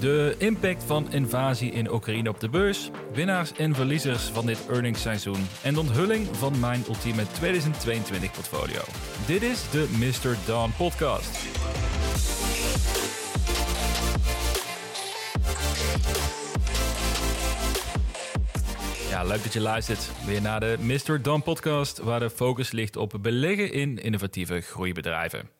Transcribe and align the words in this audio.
De 0.00 0.34
impact 0.38 0.82
van 0.84 1.12
invasie 1.12 1.72
in 1.72 1.92
Oekraïne 1.92 2.28
op 2.28 2.40
de 2.40 2.48
beurs, 2.48 2.90
winnaars 3.12 3.52
en 3.52 3.74
verliezers 3.74 4.22
van 4.22 4.46
dit 4.46 4.66
earningsseizoen 4.70 5.46
en 5.62 5.74
de 5.74 5.80
onthulling 5.80 6.26
van 6.32 6.60
mijn 6.60 6.84
ultieme 6.88 7.22
2022 7.32 8.30
portfolio. 8.30 8.80
Dit 9.26 9.42
is 9.42 9.70
de 9.70 9.88
Mr. 9.98 10.36
Dawn 10.46 10.70
podcast. 10.76 11.38
Leuk 19.24 19.42
dat 19.42 19.52
je 19.52 19.60
luistert 19.60 20.10
weer 20.26 20.42
naar 20.42 20.60
de 20.60 20.76
Mr. 20.80 21.22
Dawn 21.22 21.42
podcast, 21.42 21.98
waar 21.98 22.20
de 22.20 22.30
focus 22.30 22.70
ligt 22.70 22.96
op 22.96 23.14
beleggen 23.20 23.72
in 23.72 23.98
innovatieve 23.98 24.60
groeibedrijven. 24.60 25.50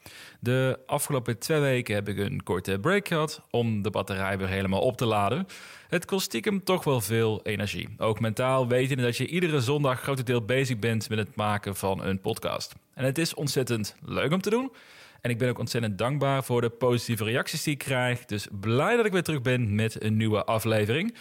De 0.41 0.79
afgelopen 0.87 1.39
twee 1.39 1.61
weken 1.61 1.95
heb 1.95 2.09
ik 2.09 2.19
een 2.19 2.43
korte 2.43 2.79
break 2.81 3.09
gehad 3.09 3.43
om 3.51 3.83
de 3.83 3.91
batterij 3.91 4.39
weer 4.39 4.49
helemaal 4.49 4.81
op 4.81 4.97
te 4.97 5.07
laden. 5.07 5.47
Het 5.89 6.05
kost 6.05 6.25
stiekem 6.25 6.65
toch 6.65 6.85
wel 6.85 7.01
veel 7.01 7.41
energie. 7.43 7.89
Ook 7.99 8.21
mentaal 8.21 8.69
weten 8.69 8.97
dat 8.97 9.17
je 9.17 9.27
iedere 9.27 9.61
zondag 9.61 10.01
grotendeel 10.01 10.45
bezig 10.45 10.79
bent 10.79 11.09
met 11.09 11.19
het 11.19 11.37
maken 11.37 11.77
van 11.77 12.05
een 12.05 12.21
podcast. 12.21 12.75
En 12.95 13.05
het 13.05 13.19
is 13.19 13.35
ontzettend 13.35 13.97
leuk 14.05 14.33
om 14.33 14.41
te 14.41 14.51
doen. 14.51 14.73
En 15.21 15.31
ik 15.31 15.39
ben 15.39 15.49
ook 15.49 15.59
ontzettend 15.59 15.99
dankbaar 15.99 16.45
voor 16.45 16.61
de 16.61 16.71
positieve 16.71 17.25
reacties 17.25 17.63
die 17.63 17.73
ik 17.73 17.79
krijg. 17.79 18.25
Dus 18.25 18.47
blij 18.61 18.97
dat 18.97 19.07
ik 19.07 19.13
weer 19.13 19.23
terug 19.23 19.43
ben 19.43 19.75
met 19.75 20.03
een 20.03 20.17
nieuwe 20.17 20.45
aflevering. 20.45 21.15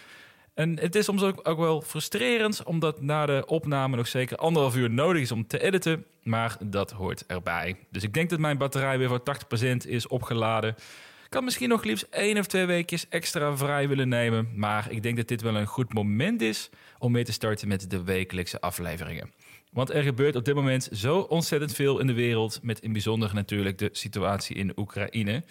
En 0.55 0.79
het 0.79 0.95
is 0.95 1.05
soms 1.05 1.23
ook, 1.23 1.39
ook, 1.47 1.59
wel 1.59 1.81
frustrerend, 1.81 2.63
omdat 2.63 3.01
na 3.01 3.25
de 3.25 3.43
opname 3.45 3.95
nog 3.95 4.07
zeker 4.07 4.37
anderhalf 4.37 4.75
uur 4.75 4.89
nodig 4.89 5.21
is 5.21 5.31
om 5.31 5.47
te 5.47 5.61
editen. 5.61 6.05
Maar 6.23 6.57
dat 6.65 6.91
hoort 6.91 7.25
erbij. 7.25 7.75
Dus 7.91 8.03
ik 8.03 8.13
denk 8.13 8.29
dat 8.29 8.39
mijn 8.39 8.57
batterij 8.57 8.97
weer 8.97 9.07
voor 9.07 9.23
80% 9.63 9.87
is 9.87 10.07
opgeladen. 10.07 10.69
Ik 11.23 11.29
kan 11.29 11.43
misschien 11.43 11.69
nog 11.69 11.83
liefst 11.83 12.07
één 12.09 12.37
of 12.37 12.45
twee 12.45 12.65
weekjes 12.65 13.07
extra 13.09 13.57
vrij 13.57 13.87
willen 13.87 14.09
nemen. 14.09 14.49
Maar 14.55 14.91
ik 14.91 15.03
denk 15.03 15.17
dat 15.17 15.27
dit 15.27 15.41
wel 15.41 15.55
een 15.55 15.65
goed 15.65 15.93
moment 15.93 16.41
is 16.41 16.69
om 16.99 17.11
mee 17.11 17.23
te 17.23 17.31
starten 17.31 17.67
met 17.67 17.89
de 17.89 18.03
wekelijkse 18.03 18.61
afleveringen. 18.61 19.31
Want 19.71 19.93
er 19.93 20.03
gebeurt 20.03 20.35
op 20.35 20.45
dit 20.45 20.55
moment 20.55 20.89
zo 20.91 21.17
ontzettend 21.17 21.73
veel 21.73 21.99
in 21.99 22.07
de 22.07 22.13
wereld. 22.13 22.59
Met 22.61 22.79
in 22.79 22.91
bijzonder 22.91 23.33
natuurlijk 23.33 23.77
de 23.77 23.89
situatie 23.91 24.55
in 24.55 24.71
Oekraïne. 24.75 25.43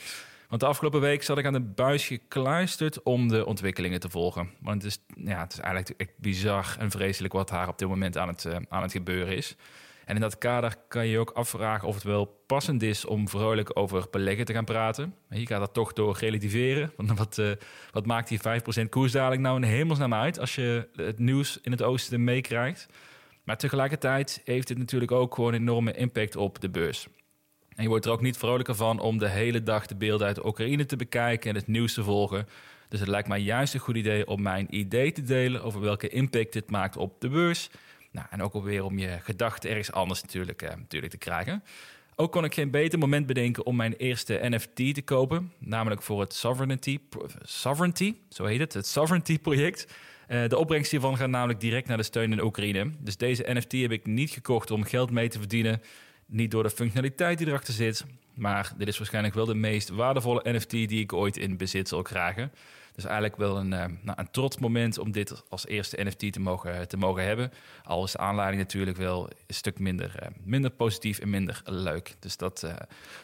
Want 0.49 0.61
de 0.61 0.67
afgelopen 0.67 1.01
week 1.01 1.23
zat 1.23 1.39
ik 1.39 1.47
aan 1.47 1.53
de 1.53 1.61
buis 1.61 2.07
gekluisterd 2.07 3.03
om 3.03 3.29
de 3.29 3.47
ontwikkelingen 3.47 4.01
te 4.01 4.09
volgen. 4.09 4.51
Want 4.61 4.83
het 4.83 4.93
is, 4.93 5.25
ja, 5.25 5.41
het 5.41 5.53
is 5.53 5.59
eigenlijk 5.59 6.01
echt 6.01 6.19
bizar 6.19 6.77
en 6.79 6.91
vreselijk 6.91 7.33
wat 7.33 7.49
daar 7.49 7.69
op 7.69 7.79
dit 7.79 7.89
moment 7.89 8.19
aan 8.19 8.29
het, 8.29 8.45
uh, 8.45 8.57
aan 8.69 8.83
het 8.83 8.93
gebeuren 8.93 9.37
is. 9.37 9.57
En 10.05 10.15
in 10.15 10.21
dat 10.21 10.39
kader 10.39 10.77
kan 10.89 11.05
je 11.05 11.11
je 11.11 11.19
ook 11.19 11.31
afvragen 11.31 11.89
of 11.89 11.95
het 11.95 12.05
wel 12.05 12.43
passend 12.47 12.83
is 12.83 13.05
om 13.05 13.29
vrolijk 13.29 13.79
over 13.79 14.07
beleggen 14.11 14.45
te 14.45 14.53
gaan 14.53 14.65
praten. 14.65 15.15
Je 15.31 15.47
gaat 15.47 15.61
dat 15.61 15.75
toch 15.75 15.93
door 15.93 16.17
relativeren. 16.19 16.93
Want 16.97 17.19
wat, 17.19 17.39
uh, 17.39 17.51
wat 17.91 18.07
maakt 18.07 18.29
die 18.29 18.41
5% 18.85 18.89
koersdaling 18.89 19.43
nou 19.43 19.57
in 19.57 19.63
hemelsnaam 19.69 20.15
uit 20.15 20.39
als 20.39 20.55
je 20.55 20.89
het 20.97 21.19
nieuws 21.19 21.61
in 21.61 21.71
het 21.71 21.83
oosten 21.83 22.25
meekrijgt? 22.25 22.87
Maar 23.45 23.57
tegelijkertijd 23.57 24.41
heeft 24.45 24.69
het 24.69 24.79
natuurlijk 24.79 25.13
ook 25.13 25.35
gewoon 25.35 25.55
een 25.55 25.61
enorme 25.61 25.93
impact 25.93 26.37
op 26.37 26.61
de 26.61 26.71
beurs. 26.71 27.09
En 27.75 27.83
je 27.83 27.89
wordt 27.89 28.05
er 28.05 28.13
ook 28.13 28.21
niet 28.21 28.37
vrolijker 28.37 28.75
van 28.75 29.01
om 29.01 29.19
de 29.19 29.29
hele 29.29 29.63
dag 29.63 29.87
de 29.87 29.95
beelden 29.95 30.27
uit 30.27 30.37
de 30.37 30.47
Oekraïne 30.47 30.87
te 30.87 30.97
bekijken 30.97 31.51
en 31.51 31.57
het 31.57 31.67
nieuws 31.67 31.95
te 31.95 32.03
volgen. 32.03 32.49
Dus 32.89 33.01
het 33.01 33.09
lijkt 33.09 33.29
mij 33.29 33.41
juist 33.41 33.75
een 33.75 33.81
goed 33.81 33.97
idee 33.97 34.27
om 34.27 34.43
mijn 34.43 34.67
idee 34.71 35.13
te 35.13 35.23
delen 35.23 35.63
over 35.63 35.81
welke 35.81 36.09
impact 36.09 36.53
dit 36.53 36.71
maakt 36.71 36.97
op 36.97 37.21
de 37.21 37.29
beurs. 37.29 37.71
Nou, 38.11 38.27
en 38.31 38.43
ook 38.43 38.55
alweer 38.55 38.85
om 38.85 38.99
je 38.99 39.19
gedachten 39.23 39.71
ergens 39.71 39.93
anders 39.93 40.23
natuurlijk, 40.23 40.63
eh, 40.63 40.77
natuurlijk 40.77 41.13
te 41.13 41.19
krijgen. 41.19 41.63
Ook 42.17 42.33
kon 42.33 42.45
ik 42.45 42.55
geen 42.55 42.71
beter 42.71 42.99
moment 42.99 43.27
bedenken 43.27 43.67
om 43.67 43.77
mijn 43.77 43.95
eerste 43.95 44.39
NFT 44.43 44.95
te 44.95 45.03
kopen. 45.05 45.53
Namelijk 45.59 46.03
voor 46.03 46.21
het 46.21 46.35
Sovereignty, 46.35 46.99
Sovereignty 47.43 48.15
zo 48.29 48.45
heet 48.45 48.61
het, 48.61 48.75
het 48.75 48.87
Sovereignty 48.87 49.39
project. 49.39 49.93
Uh, 50.29 50.49
de 50.49 50.59
opbrengst 50.59 50.91
hiervan 50.91 51.17
gaat 51.17 51.29
namelijk 51.29 51.61
direct 51.61 51.89
naar 51.89 51.97
de 51.97 52.03
steun 52.03 52.33
in 52.33 52.43
Oekraïne. 52.43 52.91
Dus 52.99 53.17
deze 53.17 53.45
NFT 53.49 53.73
heb 53.73 53.93
ik 53.93 54.07
niet 54.07 54.31
gekocht 54.31 54.71
om 54.71 54.85
geld 54.85 55.11
mee 55.11 55.29
te 55.29 55.39
verdienen. 55.39 55.83
Niet 56.35 56.51
door 56.51 56.63
de 56.63 56.71
functionaliteit 56.71 57.39
die 57.39 57.47
erachter 57.47 57.75
zit, 57.75 58.05
maar 58.35 58.73
dit 58.77 58.89
is 58.89 58.99
waarschijnlijk 58.99 59.35
wel 59.35 59.45
de 59.45 59.55
meest 59.55 59.89
waardevolle 59.89 60.53
NFT 60.53 60.71
die 60.71 61.01
ik 61.01 61.13
ooit 61.13 61.37
in 61.37 61.57
bezit 61.57 61.89
zal 61.89 62.03
krijgen. 62.03 62.53
Dus 62.95 63.05
eigenlijk 63.05 63.37
wel 63.37 63.57
een, 63.57 63.73
uh, 63.73 63.85
nou, 64.03 64.19
een 64.21 64.31
trots 64.31 64.59
moment 64.59 64.99
om 64.99 65.13
dit 65.13 65.43
als 65.49 65.67
eerste 65.67 66.05
NFT 66.05 66.33
te 66.33 66.41
mogen, 66.41 66.89
te 66.89 66.97
mogen 66.97 67.25
hebben. 67.25 67.53
Al 67.85 68.05
is 68.05 68.13
de 68.13 68.19
aanleiding 68.19 68.63
natuurlijk 68.63 68.97
wel 68.97 69.29
een 69.47 69.55
stuk 69.55 69.79
minder, 69.79 70.15
uh, 70.23 70.29
minder 70.45 70.71
positief 70.71 71.19
en 71.19 71.31
minder 71.31 71.63
leuk. 71.65 72.15
Dus 72.19 72.37
dat, 72.37 72.67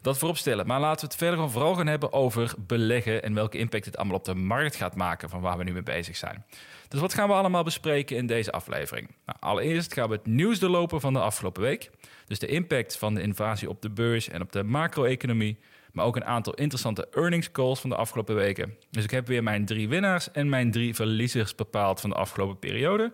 dat 0.03 0.19
voorop 0.19 0.37
stellen. 0.37 0.67
Maar 0.67 0.81
laten 0.81 1.01
we 1.01 1.07
het 1.07 1.17
verder 1.17 1.35
gewoon 1.35 1.51
vooral 1.51 1.75
gaan 1.75 1.87
hebben 1.87 2.13
over 2.13 2.55
beleggen 2.59 3.23
en 3.23 3.35
welke 3.35 3.59
impact 3.59 3.85
het 3.85 3.97
allemaal 3.97 4.17
op 4.17 4.25
de 4.25 4.35
markt 4.35 4.77
gaat 4.77 4.97
maken 4.97 5.29
van 5.29 5.41
waar 5.41 5.59
we 5.59 5.65
nu 5.65 5.73
mee 5.73 5.83
bezig 5.83 6.17
zijn. 6.17 6.45
Dus 6.89 7.01
wat 7.01 7.15
gaan 7.15 7.29
we 7.29 7.35
allemaal 7.35 7.63
bespreken 7.63 8.17
in 8.17 8.27
deze 8.27 8.53
aflevering? 8.53 9.09
Nou, 9.27 9.39
allereerst 9.41 9.95
gaan 9.95 10.09
we 10.09 10.15
het 10.15 10.27
nieuws 10.27 10.59
doorlopen 10.59 11.01
van 11.01 11.13
de 11.13 11.21
afgelopen 11.21 11.63
week. 11.63 11.91
Dus 12.27 12.39
de 12.39 12.47
impact 12.47 12.97
van 12.97 13.15
de 13.15 13.23
invasie 13.23 13.69
op 13.69 13.83
de 13.83 13.91
beurs 13.91 14.29
en 14.29 14.41
op 14.41 14.53
de 14.53 14.63
macro-economie. 14.63 15.59
Maar 15.93 16.05
ook 16.05 16.17
een 16.17 16.25
aantal 16.25 16.55
interessante 16.55 17.09
earnings 17.11 17.51
calls 17.51 17.81
van 17.81 17.91
de 17.91 17.97
afgelopen 17.97 18.35
weken. 18.35 18.77
Dus 18.91 19.05
ik 19.05 19.11
heb 19.11 19.27
weer 19.27 19.43
mijn 19.43 19.65
drie 19.65 19.89
winnaars 19.89 20.31
en 20.31 20.49
mijn 20.49 20.71
drie 20.71 20.95
verliezers 20.95 21.55
bepaald 21.55 22.01
van 22.01 22.11
de 22.11 22.17
afgelopen 22.17 22.59
periode. 22.59 23.13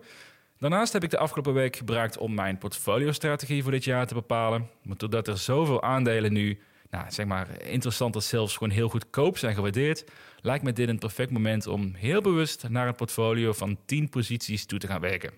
Daarnaast 0.59 0.93
heb 0.93 1.03
ik 1.03 1.09
de 1.09 1.17
afgelopen 1.17 1.53
week 1.53 1.75
gebruikt 1.75 2.17
om 2.17 2.33
mijn 2.33 2.57
portfolio-strategie 2.57 3.63
voor 3.63 3.71
dit 3.71 3.83
jaar 3.83 4.07
te 4.07 4.13
bepalen. 4.13 4.69
Maar 4.83 4.97
doordat 4.97 5.27
er 5.27 5.37
zoveel 5.37 5.83
aandelen 5.83 6.33
nu, 6.33 6.59
nou, 6.89 7.05
zeg 7.09 7.25
maar, 7.25 7.61
interessant 7.61 8.13
dat 8.13 8.23
zelfs 8.23 8.53
gewoon 8.53 8.73
heel 8.73 8.89
goedkoop 8.89 9.37
zijn 9.37 9.55
gewaardeerd, 9.55 10.03
lijkt 10.41 10.63
me 10.63 10.73
dit 10.73 10.89
een 10.89 10.99
perfect 10.99 11.31
moment 11.31 11.67
om 11.67 11.93
heel 11.93 12.21
bewust 12.21 12.69
naar 12.69 12.87
een 12.87 12.95
portfolio 12.95 13.53
van 13.53 13.77
10 13.85 14.09
posities 14.09 14.65
toe 14.65 14.79
te 14.79 14.87
gaan 14.87 15.01
werken. 15.01 15.31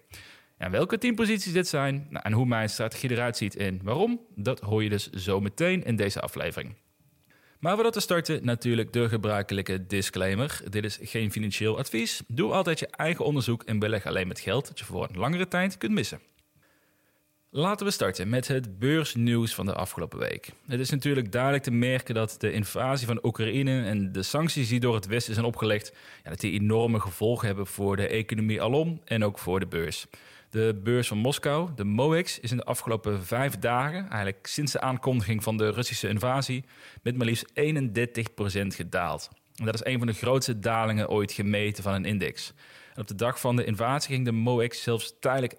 En 0.58 0.72
welke 0.72 0.98
10 0.98 1.16
posities 1.16 1.54
dit 1.54 1.68
zijn 1.68 2.08
nou, 2.10 2.26
en 2.26 2.32
hoe 2.32 2.46
mijn 2.46 2.70
strategie 2.70 3.12
eruit 3.12 3.38
ziet 3.38 3.56
en 3.56 3.80
waarom, 3.84 4.20
dat 4.36 4.60
hoor 4.60 4.84
je 4.84 4.90
dus 4.90 5.10
zo 5.10 5.40
meteen 5.40 5.84
in 5.84 5.96
deze 5.96 6.22
aflevering. 6.22 6.76
Maar 7.60 7.74
voordat 7.74 7.96
we 7.96 8.02
starten, 8.02 8.46
natuurlijk 8.46 8.94
de 8.94 9.10
gebruikelijke 9.10 9.88
disclaimer. 9.88 10.62
Dit 10.70 10.84
is 10.84 11.00
geen 11.02 11.32
financieel 11.32 11.78
advies. 11.78 12.22
Doe 12.28 12.52
altijd 12.52 12.80
je 12.80 12.88
eigen 12.88 13.26
onderzoek 13.26 13.64
en 13.64 13.80
beleg 13.80 14.06
alleen 14.06 14.28
met 14.28 14.40
geld 14.40 14.68
dat 14.68 14.80
je 14.80 14.86
voor 14.86 15.08
een 15.10 15.20
langere 15.20 15.48
tijd 15.48 15.78
kunt 15.78 15.92
missen. 15.92 16.20
Laten 17.52 17.86
we 17.86 17.92
starten 17.92 18.30
met 18.30 18.48
het 18.48 18.80
beursnieuws 18.80 19.54
van 19.56 19.66
de 19.66 19.74
afgelopen 19.74 20.20
week. 20.20 20.52
Het 20.68 20.80
is 20.80 20.90
natuurlijk 20.90 21.32
duidelijk 21.32 21.64
te 21.64 21.72
merken 21.72 22.16
dat 22.16 22.36
de 22.38 22.52
invasie 22.52 23.08
van 23.08 23.26
Oekraïne 23.26 23.84
en 23.84 24.12
de 24.12 24.24
sancties 24.24 24.70
die 24.70 24.80
door 24.80 24.96
het 24.96 25.08
Westen 25.08 25.34
zijn 25.34 25.46
opgelegd, 25.46 25.94
ja, 26.24 26.30
dat 26.30 26.40
die 26.40 26.60
enorme 26.60 27.00
gevolgen 27.00 27.48
hebben 27.48 27.68
voor 27.68 27.96
de 27.96 28.08
economie 28.08 28.62
alom 28.62 29.02
en 29.06 29.24
ook 29.24 29.40
voor 29.40 29.60
de 29.60 29.68
beurs. 29.68 30.08
De 30.50 30.80
beurs 30.84 31.08
van 31.08 31.18
Moskou, 31.18 31.70
de 31.76 31.84
MOEX, 31.84 32.40
is 32.40 32.52
in 32.52 32.58
de 32.58 32.64
afgelopen 32.64 33.26
vijf 33.26 33.60
dagen, 33.60 34.10
eigenlijk 34.10 34.48
sinds 34.48 34.72
de 34.72 34.82
aankondiging 34.82 35.44
van 35.44 35.58
de 35.58 35.70
Russische 35.70 36.08
invasie, 36.08 36.64
met 37.04 37.18
maar 37.18 37.26
liefst 37.26 37.52
31% 37.54 38.76
gedaald. 38.76 39.30
En 39.56 39.66
dat 39.66 39.74
is 39.74 39.86
een 39.86 39.98
van 39.98 40.08
de 40.08 40.14
grootste 40.14 40.60
dalingen 40.60 41.10
ooit 41.10 41.32
gemeten 41.32 41.84
van 41.84 41.94
een 41.94 42.06
index. 42.06 42.54
En 42.94 43.02
op 43.02 43.08
de 43.08 43.16
dag 43.16 43.40
van 43.40 43.56
de 43.56 43.66
invasie 43.66 44.14
ging 44.14 44.26
de 44.26 44.32
MOEX 44.32 44.84
zelfs 44.84 45.14
tijdelijk 45.20 45.56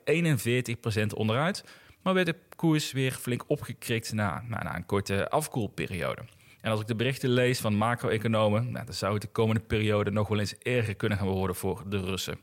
41% 1.04 1.06
onderuit, 1.14 1.64
maar 2.02 2.14
werd 2.14 2.26
de 2.26 2.36
koers 2.56 2.92
weer 2.92 3.12
flink 3.12 3.44
opgekrikt 3.46 4.12
na, 4.12 4.44
na 4.48 4.76
een 4.76 4.86
korte 4.86 5.28
afkoelperiode. 5.28 6.22
En 6.60 6.70
als 6.70 6.80
ik 6.80 6.86
de 6.86 6.94
berichten 6.94 7.30
lees 7.30 7.60
van 7.60 7.74
macro-economen, 7.74 8.70
nou, 8.70 8.84
dan 8.84 8.94
zou 8.94 9.12
het 9.12 9.22
de 9.22 9.28
komende 9.28 9.60
periode 9.60 10.10
nog 10.10 10.28
wel 10.28 10.38
eens 10.38 10.58
erger 10.58 10.94
kunnen 10.94 11.18
gaan 11.18 11.28
worden 11.28 11.56
voor 11.56 11.82
de 11.86 12.00
Russen. 12.00 12.38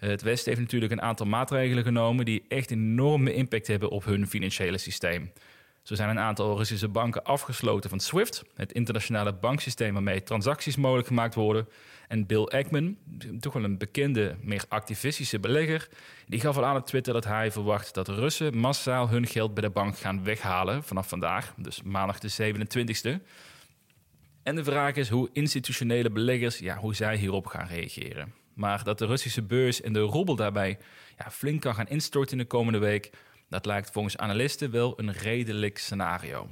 Het 0.00 0.22
Westen 0.22 0.48
heeft 0.48 0.64
natuurlijk 0.64 0.92
een 0.92 1.02
aantal 1.02 1.26
maatregelen 1.26 1.84
genomen 1.84 2.24
die 2.24 2.44
echt 2.48 2.70
enorme 2.70 3.34
impact 3.34 3.66
hebben 3.66 3.90
op 3.90 4.04
hun 4.04 4.28
financiële 4.28 4.78
systeem. 4.78 5.32
Zo 5.82 5.94
zijn 5.94 6.08
een 6.08 6.18
aantal 6.18 6.56
Russische 6.56 6.88
banken 6.88 7.24
afgesloten 7.24 7.90
van 7.90 8.00
SWIFT, 8.00 8.44
het 8.54 8.72
internationale 8.72 9.32
banksysteem 9.32 9.92
waarmee 9.92 10.22
transacties 10.22 10.76
mogelijk 10.76 11.06
gemaakt 11.06 11.34
worden. 11.34 11.68
En 12.08 12.26
Bill 12.26 12.44
Ackman, 12.44 12.96
toch 13.40 13.52
wel 13.52 13.64
een 13.64 13.78
bekende, 13.78 14.36
meer 14.42 14.64
activistische 14.68 15.40
belegger, 15.40 15.88
die 16.26 16.40
gaf 16.40 16.56
al 16.56 16.64
aan 16.64 16.76
op 16.76 16.86
Twitter 16.86 17.12
dat 17.12 17.24
hij 17.24 17.52
verwacht 17.52 17.94
dat 17.94 18.08
Russen 18.08 18.56
massaal 18.56 19.08
hun 19.08 19.26
geld 19.26 19.54
bij 19.54 19.62
de 19.62 19.70
bank 19.70 19.98
gaan 19.98 20.24
weghalen 20.24 20.82
vanaf 20.82 21.08
vandaag, 21.08 21.54
dus 21.56 21.82
maandag 21.82 22.18
de 22.18 22.54
27e. 22.54 23.22
En 24.42 24.54
de 24.54 24.64
vraag 24.64 24.94
is 24.94 25.08
hoe 25.08 25.28
institutionele 25.32 26.10
beleggers, 26.10 26.58
ja, 26.58 26.76
hoe 26.76 26.94
zij 26.94 27.16
hierop 27.16 27.46
gaan 27.46 27.66
reageren. 27.66 28.39
Maar 28.54 28.84
dat 28.84 28.98
de 28.98 29.06
Russische 29.06 29.42
beurs 29.42 29.80
en 29.80 29.92
de 29.92 30.00
roebel 30.00 30.36
daarbij 30.36 30.78
ja, 31.18 31.30
flink 31.30 31.60
kan 31.60 31.74
gaan 31.74 31.88
instorten 31.88 32.32
in 32.32 32.42
de 32.42 32.48
komende 32.48 32.78
week, 32.78 33.10
dat 33.48 33.66
lijkt 33.66 33.90
volgens 33.90 34.16
analisten 34.16 34.70
wel 34.70 34.98
een 34.98 35.12
redelijk 35.12 35.78
scenario. 35.78 36.48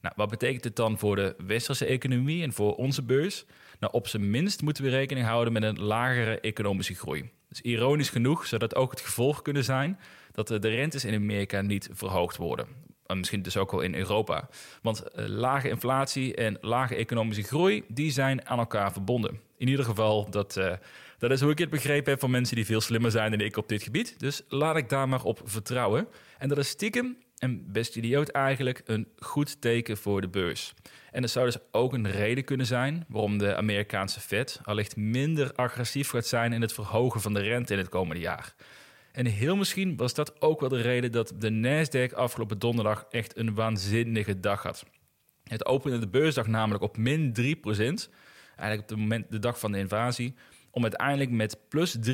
Nou, 0.00 0.14
wat 0.16 0.30
betekent 0.30 0.64
het 0.64 0.76
dan 0.76 0.98
voor 0.98 1.16
de 1.16 1.34
westerse 1.46 1.84
economie 1.84 2.42
en 2.42 2.52
voor 2.52 2.74
onze 2.74 3.02
beurs? 3.02 3.44
Nou, 3.78 3.92
op 3.92 4.08
zijn 4.08 4.30
minst 4.30 4.62
moeten 4.62 4.84
we 4.84 4.90
rekening 4.90 5.26
houden 5.26 5.52
met 5.52 5.62
een 5.62 5.80
lagere 5.80 6.40
economische 6.40 6.94
groei. 6.94 7.30
Dus 7.48 7.60
ironisch 7.60 8.10
genoeg 8.10 8.46
zou 8.46 8.60
dat 8.60 8.74
ook 8.74 8.90
het 8.90 9.00
gevolg 9.00 9.42
kunnen 9.42 9.64
zijn 9.64 9.98
dat 10.32 10.48
de 10.48 10.58
rentes 10.58 11.04
in 11.04 11.14
Amerika 11.14 11.60
niet 11.60 11.88
verhoogd 11.92 12.36
worden. 12.36 12.66
En 13.06 13.18
misschien 13.18 13.42
dus 13.42 13.56
ook 13.56 13.70
wel 13.70 13.80
in 13.80 13.94
Europa. 13.94 14.48
Want 14.82 15.02
eh, 15.02 15.24
lage 15.26 15.68
inflatie 15.68 16.34
en 16.34 16.58
lage 16.60 16.94
economische 16.94 17.42
groei, 17.42 17.84
die 17.88 18.10
zijn 18.10 18.48
aan 18.48 18.58
elkaar 18.58 18.92
verbonden. 18.92 19.40
In 19.56 19.68
ieder 19.68 19.84
geval, 19.84 20.30
dat, 20.30 20.56
uh, 20.56 20.72
dat 21.18 21.30
is 21.30 21.40
hoe 21.40 21.50
ik 21.50 21.58
het 21.58 21.70
begrepen 21.70 22.10
heb 22.10 22.20
van 22.20 22.30
mensen 22.30 22.56
die 22.56 22.64
veel 22.66 22.80
slimmer 22.80 23.10
zijn 23.10 23.30
dan 23.30 23.40
ik 23.40 23.56
op 23.56 23.68
dit 23.68 23.82
gebied. 23.82 24.18
Dus 24.18 24.42
laat 24.48 24.76
ik 24.76 24.88
daar 24.88 25.08
maar 25.08 25.22
op 25.22 25.40
vertrouwen. 25.44 26.08
En 26.38 26.48
dat 26.48 26.58
is 26.58 26.68
stiekem, 26.68 27.16
en 27.38 27.72
best 27.72 27.96
idioot 27.96 28.28
eigenlijk, 28.28 28.82
een 28.84 29.08
goed 29.18 29.60
teken 29.60 29.96
voor 29.96 30.20
de 30.20 30.28
beurs. 30.28 30.74
En 31.10 31.20
dat 31.20 31.30
zou 31.30 31.46
dus 31.46 31.58
ook 31.70 31.92
een 31.92 32.10
reden 32.10 32.44
kunnen 32.44 32.66
zijn 32.66 33.04
waarom 33.08 33.38
de 33.38 33.56
Amerikaanse 33.56 34.20
Fed 34.20 34.60
allicht 34.62 34.96
minder 34.96 35.52
agressief 35.52 36.10
gaat 36.10 36.26
zijn 36.26 36.52
in 36.52 36.60
het 36.60 36.72
verhogen 36.72 37.20
van 37.20 37.34
de 37.34 37.40
rente 37.40 37.72
in 37.72 37.78
het 37.78 37.88
komende 37.88 38.22
jaar. 38.22 38.54
En 39.12 39.26
heel 39.26 39.56
misschien 39.56 39.96
was 39.96 40.14
dat 40.14 40.40
ook 40.40 40.60
wel 40.60 40.68
de 40.68 40.80
reden 40.80 41.12
dat 41.12 41.32
de 41.38 41.50
Nasdaq 41.50 42.14
afgelopen 42.14 42.58
donderdag 42.58 43.06
echt 43.10 43.36
een 43.36 43.54
waanzinnige 43.54 44.40
dag 44.40 44.62
had. 44.62 44.84
Het 45.44 45.66
opende 45.66 45.98
de 45.98 46.08
beursdag 46.08 46.46
namelijk 46.46 46.84
op 46.84 46.96
min 46.96 47.34
3%, 47.40 47.40
eigenlijk 48.56 48.82
op 48.82 48.88
het 48.88 48.98
moment 48.98 49.30
de 49.30 49.38
dag 49.38 49.58
van 49.58 49.72
de 49.72 49.78
invasie, 49.78 50.34
om 50.74 50.82
uiteindelijk 50.82 51.30
met 51.30 51.58
plus 51.68 51.96
3,3% 52.10 52.12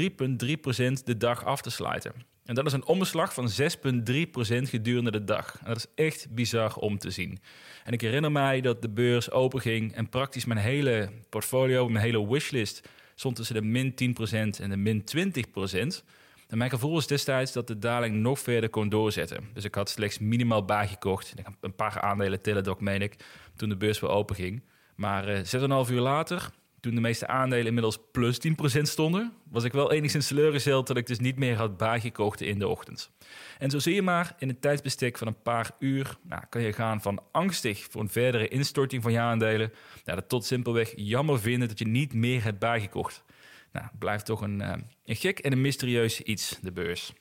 de 1.05 1.17
dag 1.17 1.45
af 1.45 1.63
te 1.63 1.71
sluiten. 1.71 2.13
En 2.45 2.55
dat 2.55 2.67
is 2.67 2.73
een 2.73 2.87
omslag 2.87 3.35
van 3.35 3.51
6,3% 3.51 4.63
gedurende 4.63 5.11
de 5.11 5.25
dag. 5.25 5.59
En 5.61 5.67
dat 5.67 5.77
is 5.77 6.05
echt 6.05 6.27
bizar 6.31 6.77
om 6.77 6.99
te 6.99 7.11
zien. 7.11 7.39
En 7.85 7.93
ik 7.93 8.01
herinner 8.01 8.33
mij 8.33 8.61
dat 8.61 8.83
de 8.83 8.89
beurs 8.89 9.31
openging 9.31 9.95
en 9.95 10.09
praktisch 10.09 10.45
mijn 10.45 10.61
hele 10.61 11.11
portfolio, 11.29 11.89
mijn 11.89 12.05
hele 12.05 12.29
wishlist, 12.29 12.89
stond 13.15 13.37
tussen 13.37 13.55
de 13.55 13.63
min 13.63 13.93
10% 13.93 14.61
en 14.61 14.71
de 14.71 14.77
min 14.77 15.05
20%. 15.17 16.05
En 16.49 16.59
mijn 16.59 16.71
gevoel 16.71 16.93
was 16.93 17.07
destijds 17.07 17.53
dat 17.53 17.67
de 17.67 17.79
daling 17.79 18.15
nog 18.15 18.39
verder 18.39 18.71
kon 18.71 18.89
doorzetten. 18.89 19.49
Dus 19.55 19.65
ik 19.65 19.75
had 19.75 19.91
slechts 19.91 20.19
minimaal 20.19 20.65
bijgekocht. 20.65 21.35
Een 21.61 21.75
paar 21.75 22.01
aandelen 22.01 22.41
Teladoc, 22.41 22.81
meen 22.81 23.03
ik, 23.03 23.17
toen 23.57 23.69
de 23.69 23.77
beurs 23.77 24.01
weer 24.01 24.11
open 24.11 24.37
ging. 24.37 24.63
Maar 24.95 25.29
uh, 25.29 25.85
6,5 25.87 25.93
uur 25.93 26.01
later, 26.01 26.51
toen 26.81 26.95
de 26.95 27.01
meeste 27.01 27.27
aandelen 27.27 27.67
inmiddels 27.67 27.99
plus 28.13 28.41
10% 28.49 28.53
stonden, 28.83 29.33
was 29.51 29.65
ik 29.65 29.73
wel 29.73 29.93
enigszins 29.93 30.27
teleurgesteld 30.27 30.87
dat 30.87 30.97
ik 30.97 31.07
dus 31.07 31.19
niet 31.19 31.39
meer 31.39 31.57
had 31.57 31.77
bijgekocht 31.77 32.41
in 32.41 32.59
de 32.59 32.69
ochtend. 32.69 33.11
En 33.59 33.71
zo 33.71 33.79
zie 33.79 33.95
je 33.95 34.03
maar, 34.03 34.35
in 34.39 34.49
een 34.49 34.61
tijdsbestek 34.61 35.19
van 35.19 35.27
een 35.27 35.43
paar 35.43 35.71
uur 35.79 36.17
nou, 36.23 36.43
kan 36.49 36.63
je 36.63 36.73
gaan 36.73 37.03
van 37.03 37.23
angstig 37.33 37.87
voor 37.91 38.01
een 38.01 38.09
verdere 38.09 38.49
instorting 38.49 39.03
van 39.03 39.13
je 39.13 39.19
aandelen, 39.19 39.73
naar 40.05 40.27
tot 40.27 40.45
simpelweg 40.45 40.93
jammer 40.97 41.41
vinden 41.41 41.69
dat 41.69 41.79
je 41.79 41.87
niet 41.87 42.15
meer 42.15 42.43
hebt 42.43 42.59
bijgekocht. 42.59 43.25
Nou, 43.73 43.87
blijft 43.99 44.25
toch 44.27 44.41
een, 44.41 44.61
uh, 44.61 44.73
een 45.05 45.17
gek 45.17 45.39
en 45.39 45.53
een 45.53 45.61
mysterieus 45.61 46.21
iets, 46.21 46.59
de 46.63 46.73
beurs. 46.73 47.13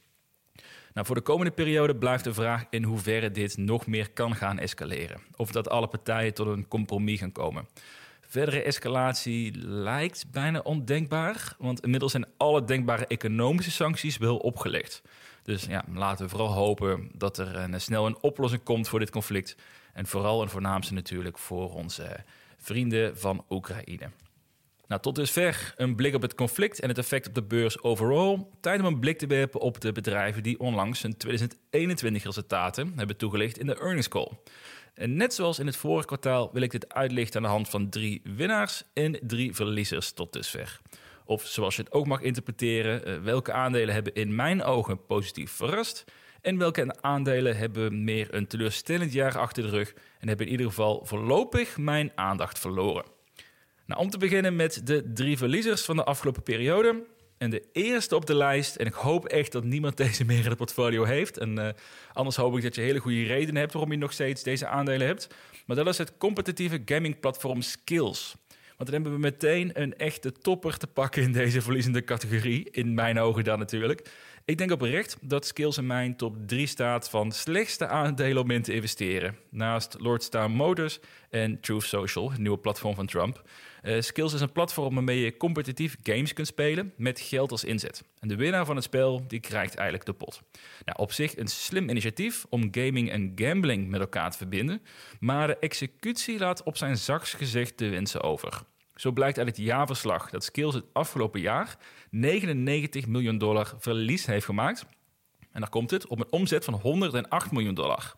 Nou, 0.93 1.05
voor 1.05 1.15
de 1.15 1.21
komende 1.21 1.51
periode 1.51 1.95
blijft 1.95 2.23
de 2.23 2.33
vraag 2.33 2.65
in 2.69 2.83
hoeverre 2.83 3.31
dit 3.31 3.57
nog 3.57 3.87
meer 3.87 4.11
kan 4.11 4.35
gaan 4.35 4.59
escaleren. 4.59 5.21
Of 5.35 5.51
dat 5.51 5.69
alle 5.69 5.87
partijen 5.87 6.33
tot 6.33 6.47
een 6.47 6.67
compromis 6.67 7.19
gaan 7.19 7.31
komen. 7.31 7.67
Verdere 8.29 8.61
escalatie 8.61 9.57
lijkt 9.61 10.25
bijna 10.31 10.59
ondenkbaar, 10.59 11.55
want 11.57 11.83
inmiddels 11.83 12.11
zijn 12.11 12.25
alle 12.37 12.63
denkbare 12.63 13.07
economische 13.07 13.71
sancties 13.71 14.17
wel 14.17 14.37
opgelegd. 14.37 15.01
Dus 15.43 15.63
ja, 15.63 15.83
laten 15.93 16.25
we 16.25 16.29
vooral 16.29 16.51
hopen 16.51 17.09
dat 17.13 17.37
er 17.37 17.55
een, 17.55 17.81
snel 17.81 18.05
een 18.05 18.21
oplossing 18.21 18.63
komt 18.63 18.87
voor 18.87 18.99
dit 18.99 19.09
conflict. 19.09 19.55
En 19.93 20.05
vooral 20.05 20.41
en 20.41 20.49
voornaamste 20.49 20.93
natuurlijk 20.93 21.37
voor 21.37 21.73
onze 21.73 22.23
vrienden 22.57 23.17
van 23.17 23.45
Oekraïne. 23.49 24.09
Nou, 24.87 25.01
tot 25.01 25.15
dusver 25.15 25.73
een 25.77 25.95
blik 25.95 26.15
op 26.15 26.21
het 26.21 26.35
conflict 26.35 26.79
en 26.79 26.89
het 26.89 26.97
effect 26.97 27.27
op 27.27 27.33
de 27.33 27.43
beurs 27.43 27.81
overall. 27.81 28.45
Tijd 28.61 28.79
om 28.79 28.85
een 28.85 28.99
blik 28.99 29.17
te 29.17 29.27
werpen 29.27 29.59
op 29.59 29.81
de 29.81 29.91
bedrijven 29.91 30.43
die 30.43 30.59
onlangs 30.59 31.01
hun 31.01 31.17
2021 31.17 32.23
resultaten 32.23 32.93
hebben 32.95 33.17
toegelicht 33.17 33.57
in 33.57 33.65
de 33.65 33.79
earnings 33.79 34.07
call. 34.07 34.31
En 34.99 35.15
net 35.15 35.33
zoals 35.33 35.59
in 35.59 35.65
het 35.65 35.75
vorige 35.75 36.07
kwartaal 36.07 36.49
wil 36.53 36.61
ik 36.61 36.71
dit 36.71 36.93
uitlichten 36.93 37.35
aan 37.37 37.45
de 37.45 37.49
hand 37.49 37.69
van 37.69 37.89
drie 37.89 38.21
winnaars 38.23 38.83
en 38.93 39.19
drie 39.21 39.55
verliezers 39.55 40.11
tot 40.11 40.33
dusver. 40.33 40.79
Of 41.25 41.45
zoals 41.45 41.75
je 41.75 41.81
het 41.81 41.91
ook 41.91 42.07
mag 42.07 42.21
interpreteren, 42.21 43.05
eh, 43.05 43.17
welke 43.17 43.51
aandelen 43.51 43.93
hebben 43.93 44.13
in 44.13 44.35
mijn 44.35 44.63
ogen 44.63 45.05
positief 45.05 45.51
verrast 45.51 46.03
en 46.41 46.57
welke 46.57 47.01
aandelen 47.01 47.57
hebben 47.57 48.03
meer 48.03 48.33
een 48.33 48.47
teleurstellend 48.47 49.13
jaar 49.13 49.37
achter 49.37 49.63
de 49.63 49.69
rug 49.69 49.93
en 50.19 50.27
hebben 50.27 50.45
in 50.45 50.51
ieder 50.51 50.67
geval 50.67 51.05
voorlopig 51.05 51.77
mijn 51.77 52.11
aandacht 52.15 52.59
verloren. 52.59 53.05
Nou, 53.85 54.01
om 54.01 54.09
te 54.09 54.17
beginnen 54.17 54.55
met 54.55 54.81
de 54.87 55.11
drie 55.13 55.37
verliezers 55.37 55.85
van 55.85 55.95
de 55.95 56.03
afgelopen 56.03 56.43
periode. 56.43 57.03
En 57.39 57.49
de 57.49 57.63
eerste 57.71 58.15
op 58.15 58.25
de 58.25 58.35
lijst, 58.35 58.75
en 58.75 58.85
ik 58.85 58.93
hoop 58.93 59.25
echt 59.25 59.51
dat 59.51 59.63
niemand 59.63 59.97
deze 60.07 60.25
meer 60.25 60.43
in 60.43 60.45
het 60.45 60.57
portfolio 60.57 61.03
heeft. 61.03 61.37
En 61.37 61.59
uh, 61.59 61.69
anders 62.13 62.35
hoop 62.35 62.57
ik 62.57 62.63
dat 62.63 62.75
je 62.75 62.81
hele 62.81 62.99
goede 62.99 63.23
redenen 63.23 63.61
hebt 63.61 63.73
waarom 63.73 63.91
je 63.91 63.97
nog 63.97 64.13
steeds 64.13 64.43
deze 64.43 64.67
aandelen 64.67 65.07
hebt. 65.07 65.27
Maar 65.65 65.75
dat 65.75 65.87
is 65.87 65.97
het 65.97 66.17
competitieve 66.17 66.81
gaming 66.85 67.19
platform 67.19 67.61
Skills. 67.61 68.35
Want 68.77 68.91
dan 68.91 69.01
hebben 69.01 69.11
we 69.11 69.27
meteen 69.27 69.81
een 69.81 69.97
echte 69.97 70.31
topper 70.31 70.77
te 70.77 70.87
pakken 70.87 71.21
in 71.21 71.31
deze 71.31 71.61
verliezende 71.61 72.03
categorie. 72.03 72.69
In 72.71 72.93
mijn 72.93 73.19
ogen 73.19 73.43
dan 73.43 73.59
natuurlijk. 73.59 74.09
Ik 74.45 74.57
denk 74.57 74.71
oprecht 74.71 75.17
dat 75.21 75.45
Skills 75.45 75.77
in 75.77 75.87
mijn 75.87 76.15
top 76.15 76.35
3 76.45 76.67
staat 76.67 77.09
van 77.09 77.31
slechtste 77.31 77.87
aandelen 77.87 78.43
om 78.43 78.51
in 78.51 78.61
te 78.61 78.73
investeren. 78.73 79.37
Naast 79.49 79.95
Lordstar 79.99 80.51
Motors 80.51 80.99
en 81.29 81.59
Truth 81.59 81.83
Social, 81.83 82.31
het 82.31 82.39
nieuwe 82.39 82.57
platform 82.57 82.95
van 82.95 83.05
Trump. 83.05 83.43
Uh, 83.83 84.01
Skills 84.01 84.33
is 84.33 84.41
een 84.41 84.51
platform 84.51 84.93
waarmee 84.93 85.19
je 85.19 85.37
competitief 85.37 85.95
games 86.03 86.33
kunt 86.33 86.47
spelen 86.47 86.93
met 86.97 87.19
geld 87.19 87.51
als 87.51 87.63
inzet. 87.63 88.03
En 88.19 88.27
de 88.27 88.35
winnaar 88.35 88.65
van 88.65 88.75
het 88.75 88.85
spel 88.85 89.27
die 89.27 89.39
krijgt 89.39 89.75
eigenlijk 89.75 90.05
de 90.05 90.13
pot. 90.13 90.41
Nou, 90.85 90.97
op 90.97 91.11
zich 91.11 91.37
een 91.37 91.47
slim 91.47 91.89
initiatief 91.89 92.45
om 92.49 92.67
gaming 92.71 93.11
en 93.11 93.31
gambling 93.35 93.89
met 93.89 93.99
elkaar 93.99 94.31
te 94.31 94.37
verbinden, 94.37 94.81
maar 95.19 95.47
de 95.47 95.57
executie 95.59 96.39
laat 96.39 96.63
op 96.63 96.77
zijn 96.77 96.97
zachts 96.97 97.33
gezegd 97.33 97.77
de 97.77 97.89
wensen 97.89 98.21
over. 98.21 98.61
Zo 98.95 99.11
blijkt 99.11 99.37
uit 99.37 99.47
het 99.47 99.57
jaarverslag 99.57 100.29
dat 100.29 100.43
Skills 100.43 100.73
het 100.73 100.85
afgelopen 100.93 101.41
jaar 101.41 101.77
99 102.09 103.07
miljoen 103.07 103.37
dollar 103.37 103.73
verlies 103.77 104.25
heeft 104.25 104.45
gemaakt. 104.45 104.85
En 105.51 105.59
dan 105.59 105.69
komt 105.69 105.91
het 105.91 106.07
op 106.07 106.19
een 106.19 106.31
omzet 106.31 106.65
van 106.65 106.73
108 106.73 107.51
miljoen 107.51 107.73
dollar. 107.73 108.15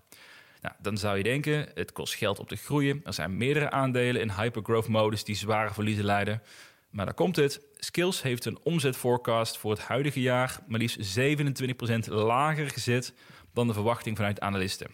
Nou, 0.61 0.75
dan 0.79 0.97
zou 0.97 1.17
je 1.17 1.23
denken, 1.23 1.69
het 1.73 1.91
kost 1.91 2.15
geld 2.15 2.39
om 2.39 2.45
te 2.45 2.55
groeien. 2.55 3.01
Er 3.03 3.13
zijn 3.13 3.37
meerdere 3.37 3.71
aandelen 3.71 4.21
in 4.21 4.31
hypergrowth 4.31 4.87
modus 4.87 5.23
die 5.23 5.35
zware 5.35 5.73
verliezen 5.73 6.05
leiden. 6.05 6.41
Maar 6.89 7.05
daar 7.05 7.13
komt 7.13 7.35
het. 7.35 7.61
Skills 7.75 8.21
heeft 8.21 8.45
een 8.45 8.59
omzetforecast 8.63 9.57
voor 9.57 9.71
het 9.71 9.81
huidige 9.81 10.21
jaar 10.21 10.59
maar 10.67 10.79
liefst 10.79 11.19
27% 11.19 12.07
lager 12.07 12.69
gezet 12.69 13.13
dan 13.53 13.67
de 13.67 13.73
verwachting 13.73 14.17
vanuit 14.17 14.39
analisten. 14.39 14.87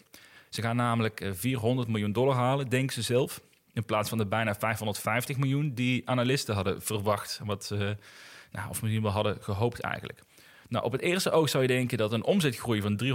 Ze 0.48 0.62
gaan 0.62 0.76
namelijk 0.76 1.30
400 1.32 1.86
eh, 1.86 1.92
miljoen 1.92 2.12
dollar 2.12 2.34
halen, 2.34 2.68
denken 2.68 2.94
ze 2.94 3.02
zelf. 3.02 3.40
In 3.72 3.84
plaats 3.84 4.08
van 4.08 4.18
de 4.18 4.26
bijna 4.26 4.54
550 4.54 5.36
miljoen 5.36 5.74
die 5.74 6.08
analisten 6.08 6.54
hadden 6.54 6.82
verwacht. 6.82 7.40
Wat, 7.44 7.70
uh, 7.72 7.78
nou, 8.50 8.68
of 8.68 8.82
misschien 8.82 9.02
wel 9.02 9.12
hadden 9.12 9.36
gehoopt 9.40 9.80
eigenlijk. 9.80 10.20
Nou, 10.68 10.84
op 10.84 10.92
het 10.92 11.00
eerste 11.00 11.30
oog 11.30 11.48
zou 11.48 11.62
je 11.62 11.68
denken 11.68 11.98
dat 11.98 12.12
een 12.12 12.24
omzetgroei 12.24 12.80
van 12.80 13.00
300%, 13.04 13.06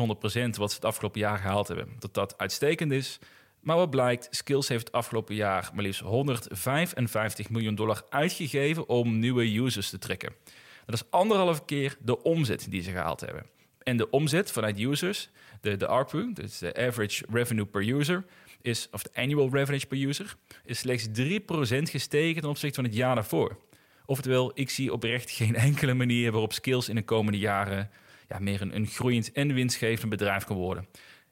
wat 0.58 0.70
ze 0.70 0.76
het 0.76 0.86
afgelopen 0.86 1.20
jaar 1.20 1.38
gehaald 1.38 1.68
hebben, 1.68 1.88
dat 2.00 2.14
dat 2.14 2.38
uitstekend 2.38 2.92
is. 2.92 3.20
Maar 3.60 3.76
wat 3.76 3.90
blijkt, 3.90 4.28
Skills 4.32 4.68
heeft 4.68 4.86
het 4.86 4.96
afgelopen 4.96 5.36
jaar 5.36 5.70
maar 5.74 5.84
liefst 5.84 6.02
155 6.02 7.50
miljoen 7.50 7.76
dollar 7.76 8.04
uitgegeven 8.10 8.90
om 8.90 9.20
nieuwe 9.20 9.58
users 9.58 9.90
te 9.90 9.98
trekken. 10.00 10.34
Dat 10.86 10.96
is 10.96 11.04
anderhalf 11.10 11.66
keer 11.66 11.98
de 12.02 12.24
omzet 12.24 12.66
die 12.70 12.82
ze 12.82 12.92
gehaald 12.92 13.20
hebben. 13.20 13.46
En 13.84 13.98
de 13.98 14.10
omzet 14.10 14.52
vanuit 14.52 14.80
users, 14.80 15.30
de, 15.62 15.78
de 15.78 15.88
ARPU, 15.88 16.34
dus 16.34 16.58
de 16.58 16.76
Average 16.76 17.26
Revenue 17.32 17.66
Per 17.66 17.90
User, 17.90 18.26
is, 18.62 18.88
of 18.92 19.04
de 19.04 19.10
Annual 19.14 19.50
Revenue 19.50 19.86
Per 19.88 19.98
User, 19.98 20.36
is 20.66 20.80
slechts 20.80 21.08
3% 21.08 21.12
gestegen 21.84 22.42
ten 22.42 22.50
opzichte 22.50 22.76
van 22.76 22.84
het 22.84 22.96
jaar 22.96 23.16
daarvoor. 23.16 23.58
Oftewel, 24.06 24.52
ik 24.54 24.70
zie 24.70 24.94
oprecht 24.94 25.32
geen 25.40 25.56
enkele 25.56 25.94
manier 25.94 26.32
waarop 26.32 26.54
Skills 26.54 26.90
in 26.90 26.96
de 26.96 27.04
komende 27.04 27.40
jaren 27.40 27.90
ja, 28.28 28.40
meer 28.40 28.62
een, 28.62 28.76
een 28.76 28.88
groeiend 28.88 29.32
en 29.32 29.54
winstgevend 29.54 30.10
bedrijf 30.10 30.44
kan 30.44 30.56
worden. 30.56 30.88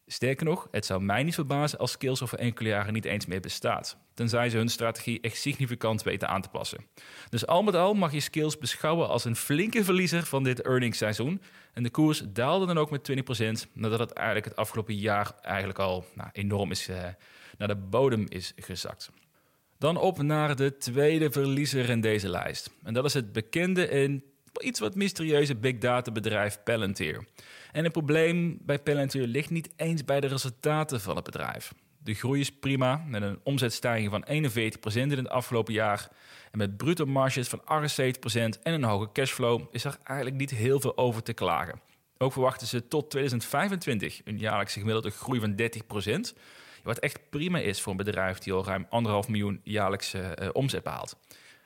Sterker 0.08 0.46
nog, 0.46 0.68
het 0.72 0.86
zou 0.86 1.01
mij 1.01 1.24
niet 1.24 1.34
verbazen 1.34 1.80
als 1.80 1.92
Skills 1.92 2.22
over 2.22 2.40
enkele 2.40 2.70
jaren 2.70 2.94
niet 2.94 3.06
eens 3.06 3.25
meer 3.25 3.40
bestaat. 3.40 3.98
Tenzij 4.13 4.50
ze 4.50 4.58
hun 4.58 4.70
strategie 4.70 5.22
echt 5.22 5.38
significant 5.38 6.04
weten 6.04 6.28
aan 6.28 6.42
te 6.42 6.50
passen. 6.50 6.86
Dus 7.30 7.48
al 7.48 7.63
met 7.63 7.75
al 7.75 7.94
mag 7.94 8.12
je 8.12 8.20
Skills 8.20 8.58
beschouwen 8.58 9.08
als 9.08 9.25
een 9.25 9.36
flinke 9.36 9.84
verliezer 9.84 10.24
van 10.24 10.44
dit 10.44 10.62
earningsseizoen. 10.62 11.42
En 11.74 11.84
de 11.84 11.90
koers 11.90 12.24
daalde 12.28 12.66
dan 12.66 12.78
ook 12.78 12.92
met 12.92 13.12
20%, 13.68 13.72
nadat 13.74 14.00
het 14.00 14.12
eigenlijk 14.13 14.48
het 14.48 14.56
afgelopen 14.56 14.96
jaar 14.96 15.32
eigenlijk 15.42 15.80
al 15.80 16.06
nou, 16.16 16.30
enorm 16.32 16.72
is, 16.72 16.90
uh, 16.90 17.04
naar 17.58 17.68
de 17.68 17.75
bodem 17.75 18.25
is 18.30 18.54
gezakt. 18.56 19.10
Dan 19.82 19.98
op 19.98 20.22
naar 20.22 20.56
de 20.56 20.78
tweede 20.78 21.32
verliezer 21.32 21.90
in 21.90 22.02
deze 22.02 22.30
lijst. 22.30 22.72
En 22.84 22.94
dat 22.94 23.06
is 23.06 23.14
het 23.14 23.32
bekende 23.32 23.88
en 23.88 24.24
iets 24.58 24.80
wat 24.80 24.96
mysterieuze 24.96 25.56
big 25.56 25.78
data 25.78 26.12
bedrijf 26.12 26.64
Palantir. 26.64 27.26
En 27.72 27.84
het 27.84 27.92
probleem 27.92 28.58
bij 28.62 28.80
Palantir 28.80 29.28
ligt 29.28 29.50
niet 29.50 29.70
eens 29.76 30.06
bij 30.06 30.20
de 30.20 30.28
resultaten 30.28 31.02
van 31.02 31.16
het 31.16 31.24
bedrijf. 31.24 31.74
De 31.98 32.14
groei 32.14 32.40
is 32.40 32.52
prima, 32.52 33.04
met 33.08 33.22
een 33.22 33.40
omzetstijging 33.44 34.10
van 34.10 34.26
41% 34.28 34.94
in 34.94 35.10
het 35.10 35.30
afgelopen 35.30 35.74
jaar. 35.74 36.10
En 36.52 36.58
met 36.58 36.78
bruto 36.78 37.06
marges 37.06 37.48
van 37.48 37.62
78% 37.62 37.64
en 38.34 38.74
een 38.74 38.84
hoge 38.84 39.10
cashflow 39.14 39.62
is 39.72 39.84
er 39.84 39.98
eigenlijk 40.04 40.38
niet 40.38 40.52
heel 40.52 40.80
veel 40.80 40.98
over 40.98 41.24
te 41.24 41.34
klagen. 41.34 41.82
Ook 42.18 42.34
verwachten 42.34 42.68
ze 42.68 42.88
tot 42.88 43.10
2025 43.10 44.22
een 44.24 44.38
jaarlijkse 44.38 44.80
gemiddelde 44.80 45.10
groei 45.10 45.40
van 45.40 45.56
30%. 46.34 46.38
Wat 46.84 47.00
echt 47.00 47.20
prima 47.30 47.60
is 47.60 47.82
voor 47.82 47.92
een 47.92 47.98
bedrijf 47.98 48.40
die 48.40 48.54
al 48.54 48.66
ruim 48.66 48.86
anderhalf 48.90 49.28
miljoen 49.28 49.62
jaarlijkse 49.64 50.38
uh, 50.42 50.50
omzet 50.54 50.84
behaalt. 50.84 51.18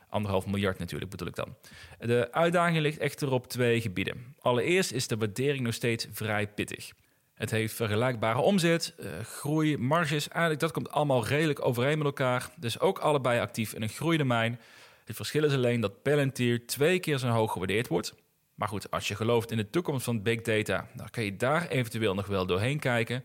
Anderhalf 0.09 0.45
miljard 0.45 0.79
natuurlijk 0.79 1.11
bedoel 1.11 1.27
ik 1.27 1.35
dan. 1.35 1.55
De 1.99 2.27
uitdaging 2.31 2.77
ligt 2.77 2.97
echter 2.97 3.31
op 3.31 3.47
twee 3.47 3.81
gebieden. 3.81 4.35
Allereerst 4.39 4.91
is 4.91 5.07
de 5.07 5.17
waardering 5.17 5.63
nog 5.63 5.73
steeds 5.73 6.07
vrij 6.11 6.47
pittig. 6.47 6.91
Het 7.33 7.51
heeft 7.51 7.73
vergelijkbare 7.73 8.39
omzet, 8.39 8.93
uh, 8.99 9.09
groei, 9.23 9.77
marges. 9.77 10.27
Eigenlijk 10.27 10.59
dat 10.59 10.71
komt 10.71 10.91
allemaal 10.91 11.25
redelijk 11.25 11.65
overeen 11.65 11.97
met 11.97 12.07
elkaar. 12.07 12.49
Dus 12.57 12.79
ook 12.79 12.99
allebei 12.99 13.39
actief 13.39 13.73
in 13.73 13.81
een 13.81 13.89
groeidomein. 13.89 14.59
Het 15.05 15.15
verschil 15.15 15.43
is 15.43 15.53
alleen 15.53 15.79
dat 15.79 16.01
Palantir 16.01 16.67
twee 16.67 16.99
keer 16.99 17.17
zo 17.17 17.27
hoog 17.27 17.51
gewaardeerd 17.51 17.87
wordt. 17.87 18.13
Maar 18.55 18.67
goed, 18.67 18.91
als 18.91 19.07
je 19.07 19.15
gelooft 19.15 19.51
in 19.51 19.57
de 19.57 19.69
toekomst 19.69 20.05
van 20.05 20.21
big 20.21 20.41
data, 20.41 20.87
dan 20.93 21.09
kan 21.09 21.23
je 21.23 21.35
daar 21.35 21.67
eventueel 21.67 22.13
nog 22.13 22.25
wel 22.25 22.45
doorheen 22.45 22.79
kijken. 22.79 23.23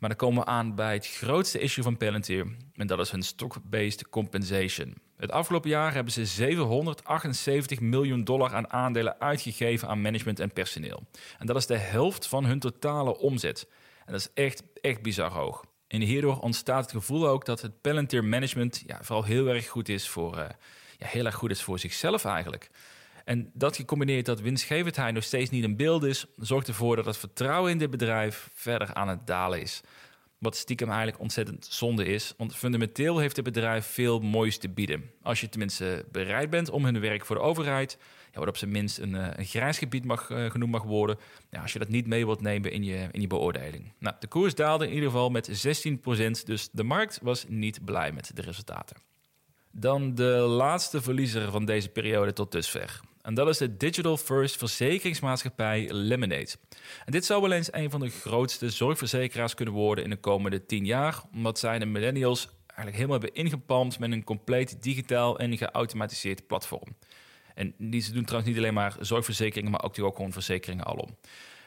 Maar 0.00 0.08
dan 0.08 0.18
komen 0.18 0.42
we 0.42 0.48
aan 0.48 0.74
bij 0.74 0.94
het 0.94 1.06
grootste 1.06 1.58
issue 1.58 1.84
van 1.84 1.96
Palantir. 1.96 2.46
En 2.74 2.86
dat 2.86 2.98
is 2.98 3.10
hun 3.10 3.22
stock-based 3.22 4.08
compensation. 4.08 4.94
Het 5.16 5.30
afgelopen 5.30 5.70
jaar 5.70 5.94
hebben 5.94 6.12
ze 6.12 6.26
778 6.26 7.80
miljoen 7.80 8.24
dollar 8.24 8.54
aan 8.54 8.70
aandelen 8.70 9.20
uitgegeven 9.20 9.88
aan 9.88 10.00
management 10.00 10.40
en 10.40 10.52
personeel. 10.52 11.02
En 11.38 11.46
dat 11.46 11.56
is 11.56 11.66
de 11.66 11.76
helft 11.76 12.26
van 12.26 12.44
hun 12.44 12.58
totale 12.58 13.18
omzet. 13.18 13.68
En 14.06 14.12
dat 14.12 14.20
is 14.20 14.44
echt, 14.44 14.62
echt 14.80 15.02
bizar 15.02 15.30
hoog. 15.30 15.64
En 15.86 16.00
hierdoor 16.00 16.38
ontstaat 16.38 16.82
het 16.82 16.92
gevoel 16.92 17.28
ook 17.28 17.44
dat 17.44 17.60
het 17.60 17.80
Palantir 17.80 18.24
management 18.24 18.82
ja, 18.86 18.98
vooral 19.02 19.24
heel 19.24 19.46
erg 19.46 19.68
goed 19.68 19.88
is 19.88 20.08
voor, 20.08 20.38
uh, 20.38 20.44
ja, 20.98 21.06
heel 21.06 21.24
erg 21.24 21.34
goed 21.34 21.50
is 21.50 21.62
voor 21.62 21.78
zichzelf 21.78 22.24
eigenlijk. 22.24 22.70
En 23.24 23.50
dat 23.54 23.76
gecombineerd 23.76 24.26
dat 24.26 24.40
winstgevendheid 24.40 25.14
nog 25.14 25.24
steeds 25.24 25.50
niet 25.50 25.64
in 25.64 25.76
beeld 25.76 26.04
is, 26.04 26.26
zorgt 26.36 26.68
ervoor 26.68 26.96
dat 26.96 27.04
het 27.04 27.16
vertrouwen 27.16 27.70
in 27.70 27.78
dit 27.78 27.90
bedrijf 27.90 28.50
verder 28.54 28.94
aan 28.94 29.08
het 29.08 29.26
dalen 29.26 29.60
is. 29.60 29.80
Wat 30.38 30.56
stiekem 30.56 30.88
eigenlijk 30.88 31.20
ontzettend 31.20 31.66
zonde 31.70 32.04
is, 32.04 32.34
want 32.36 32.56
fundamenteel 32.56 33.18
heeft 33.18 33.36
het 33.36 33.44
bedrijf 33.44 33.86
veel 33.86 34.20
moois 34.20 34.58
te 34.58 34.68
bieden. 34.68 35.10
Als 35.22 35.40
je 35.40 35.48
tenminste 35.48 36.04
bereid 36.12 36.50
bent 36.50 36.70
om 36.70 36.84
hun 36.84 37.00
werk 37.00 37.26
voor 37.26 37.36
de 37.36 37.42
overheid, 37.42 37.98
ja, 38.32 38.38
wat 38.38 38.48
op 38.48 38.56
zijn 38.56 38.70
minst 38.70 38.98
een, 38.98 39.14
eh, 39.14 39.28
een 39.36 39.44
grijs 39.44 39.78
gebied 39.78 40.04
mag, 40.04 40.30
uh, 40.30 40.50
genoemd 40.50 40.72
mag 40.72 40.82
worden, 40.82 41.18
ja, 41.50 41.62
als 41.62 41.72
je 41.72 41.78
dat 41.78 41.88
niet 41.88 42.06
mee 42.06 42.26
wilt 42.26 42.40
nemen 42.40 42.72
in 42.72 42.84
je, 42.84 43.08
in 43.10 43.20
je 43.20 43.26
beoordeling. 43.26 43.92
Nou, 43.98 44.16
de 44.20 44.26
koers 44.26 44.54
daalde 44.54 44.86
in 44.86 44.92
ieder 44.92 45.10
geval 45.10 45.30
met 45.30 45.48
16%, 45.52 46.46
dus 46.46 46.68
de 46.72 46.84
markt 46.84 47.18
was 47.22 47.44
niet 47.48 47.84
blij 47.84 48.12
met 48.12 48.30
de 48.34 48.42
resultaten. 48.42 48.96
Dan 49.72 50.14
de 50.14 50.30
laatste 50.48 51.02
verliezer 51.02 51.50
van 51.50 51.64
deze 51.64 51.88
periode 51.88 52.32
tot 52.32 52.52
dusver. 52.52 53.00
En 53.22 53.34
dat 53.34 53.48
is 53.48 53.58
de 53.58 53.76
Digital 53.76 54.16
First 54.16 54.56
verzekeringsmaatschappij 54.56 55.88
Lemonade. 55.92 56.50
En 57.04 57.12
dit 57.12 57.24
zou 57.24 57.42
wel 57.42 57.52
eens 57.52 57.72
een 57.72 57.90
van 57.90 58.00
de 58.00 58.08
grootste 58.08 58.70
zorgverzekeraars 58.70 59.54
kunnen 59.54 59.74
worden 59.74 60.04
in 60.04 60.10
de 60.10 60.16
komende 60.16 60.66
10 60.66 60.84
jaar, 60.84 61.22
omdat 61.32 61.58
zij 61.58 61.78
de 61.78 61.86
millennials 61.86 62.48
eigenlijk 62.66 62.96
helemaal 62.96 63.20
hebben 63.20 63.34
ingepalmd 63.34 63.98
met 63.98 64.12
een 64.12 64.24
compleet 64.24 64.82
digitaal 64.82 65.38
en 65.38 65.56
geautomatiseerd 65.56 66.46
platform. 66.46 66.96
En 67.54 67.74
die, 67.78 68.00
ze 68.00 68.12
doen 68.12 68.24
trouwens 68.24 68.52
niet 68.52 68.60
alleen 68.62 68.74
maar 68.74 68.96
zorgverzekeringen, 69.00 69.70
maar 69.70 69.84
ook, 69.84 69.98
ook 69.98 70.16
gewoon 70.16 70.32
verzekeringen 70.32 70.84
alom. 70.84 71.16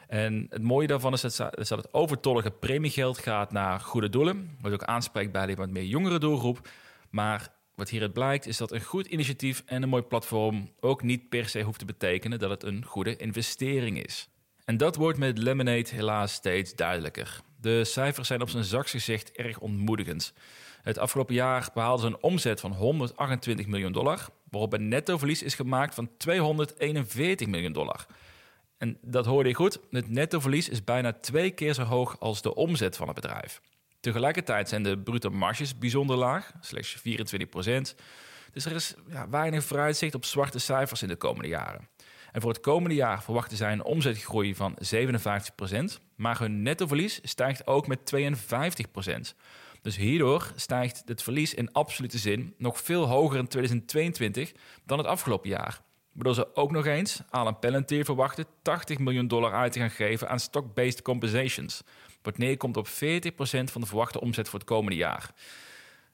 En 0.08 0.46
het 0.50 0.62
mooie 0.62 0.86
daarvan 0.86 1.12
is 1.12 1.20
dat, 1.20 1.58
het 1.68 1.94
overtollige 1.94 2.50
premiegeld 2.50 3.18
gaat 3.18 3.52
naar 3.52 3.80
goede 3.80 4.08
doelen, 4.08 4.56
wat 4.60 4.72
ook 4.72 4.84
aanspreekt 4.84 5.32
bij 5.32 5.56
wat 5.56 5.70
meer 5.70 5.84
jongere 5.84 6.18
doelgroep. 6.18 6.68
Maar 7.10 7.48
wat 7.74 7.88
hieruit 7.88 8.12
blijkt 8.12 8.46
is 8.46 8.56
dat 8.56 8.72
een 8.72 8.82
goed 8.82 9.06
initiatief 9.06 9.62
en 9.66 9.82
een 9.82 9.88
mooi 9.88 10.02
platform 10.02 10.70
ook 10.80 11.02
niet 11.02 11.28
per 11.28 11.48
se 11.48 11.62
hoeft 11.62 11.78
te 11.78 11.84
betekenen 11.84 12.38
dat 12.38 12.50
het 12.50 12.62
een 12.62 12.84
goede 12.84 13.16
investering 13.16 14.04
is. 14.04 14.28
En 14.64 14.76
dat 14.76 14.96
wordt 14.96 15.18
met 15.18 15.38
Lemonade 15.38 15.88
helaas 15.90 16.32
steeds 16.32 16.74
duidelijker. 16.74 17.40
De 17.60 17.84
cijfers 17.84 18.28
zijn 18.28 18.42
op 18.42 18.48
zijn 18.48 18.64
zachts 18.64 18.90
gezegd 18.90 19.32
erg 19.32 19.58
ontmoedigend. 19.58 20.34
Het 20.82 20.98
afgelopen 20.98 21.34
jaar 21.34 21.70
behaalden 21.74 22.06
ze 22.06 22.12
een 22.12 22.22
omzet 22.22 22.60
van 22.60 22.72
128 22.72 23.66
miljoen 23.66 23.92
dollar, 23.92 24.28
waarop 24.50 24.72
een 24.72 24.88
nettoverlies 24.88 25.42
is 25.42 25.54
gemaakt 25.54 25.94
van 25.94 26.10
241 26.16 27.48
miljoen 27.48 27.72
dollar. 27.72 28.06
En 28.78 28.98
dat 29.02 29.26
hoorde 29.26 29.48
je 29.48 29.54
goed, 29.54 29.78
het 29.90 30.10
nettoverlies 30.10 30.68
is 30.68 30.84
bijna 30.84 31.12
twee 31.12 31.50
keer 31.50 31.74
zo 31.74 31.82
hoog 31.82 32.20
als 32.20 32.42
de 32.42 32.54
omzet 32.54 32.96
van 32.96 33.06
het 33.06 33.14
bedrijf. 33.14 33.60
Tegelijkertijd 34.04 34.68
zijn 34.68 34.82
de 34.82 34.98
bruto 34.98 35.30
marges 35.30 35.78
bijzonder 35.78 36.16
laag, 36.16 36.52
slechts 36.60 36.90
24 36.90 37.48
procent. 37.48 37.94
Dus 38.52 38.64
er 38.64 38.72
is 38.72 38.94
ja, 39.08 39.28
weinig 39.28 39.64
vooruitzicht 39.64 40.14
op 40.14 40.24
zwarte 40.24 40.58
cijfers 40.58 41.02
in 41.02 41.08
de 41.08 41.16
komende 41.16 41.48
jaren. 41.48 41.88
En 42.32 42.40
voor 42.40 42.50
het 42.50 42.60
komende 42.60 42.94
jaar 42.94 43.22
verwachten 43.22 43.56
zij 43.56 43.72
een 43.72 43.84
omzetgroei 43.84 44.54
van 44.54 44.76
57 44.78 45.54
procent, 45.54 46.00
maar 46.16 46.38
hun 46.38 46.62
nettoverlies 46.62 47.20
stijgt 47.22 47.66
ook 47.66 47.86
met 47.86 48.06
52 48.06 48.90
procent. 48.90 49.34
Dus 49.82 49.96
hierdoor 49.96 50.52
stijgt 50.56 51.02
het 51.04 51.22
verlies 51.22 51.54
in 51.54 51.72
absolute 51.72 52.18
zin 52.18 52.54
nog 52.58 52.80
veel 52.80 53.04
hoger 53.04 53.38
in 53.38 53.48
2022 53.48 54.52
dan 54.86 54.98
het 54.98 55.06
afgelopen 55.06 55.48
jaar. 55.48 55.80
Waardoor 56.14 56.34
ze 56.34 56.56
ook 56.56 56.70
nog 56.70 56.86
eens 56.86 57.22
Alan 57.30 57.58
Palantir 57.58 58.04
verwachten 58.04 58.46
80 58.62 58.98
miljoen 58.98 59.28
dollar 59.28 59.52
uit 59.52 59.72
te 59.72 59.78
gaan 59.78 59.90
geven 59.90 60.28
aan 60.28 60.40
stock-based 60.40 61.02
compensations 61.02 61.82
wat 62.24 62.38
neerkomt 62.38 62.76
op 62.76 62.88
40% 62.88 62.90
van 63.64 63.80
de 63.80 63.86
verwachte 63.86 64.20
omzet 64.20 64.48
voor 64.48 64.58
het 64.58 64.68
komende 64.68 64.96
jaar. 64.96 65.30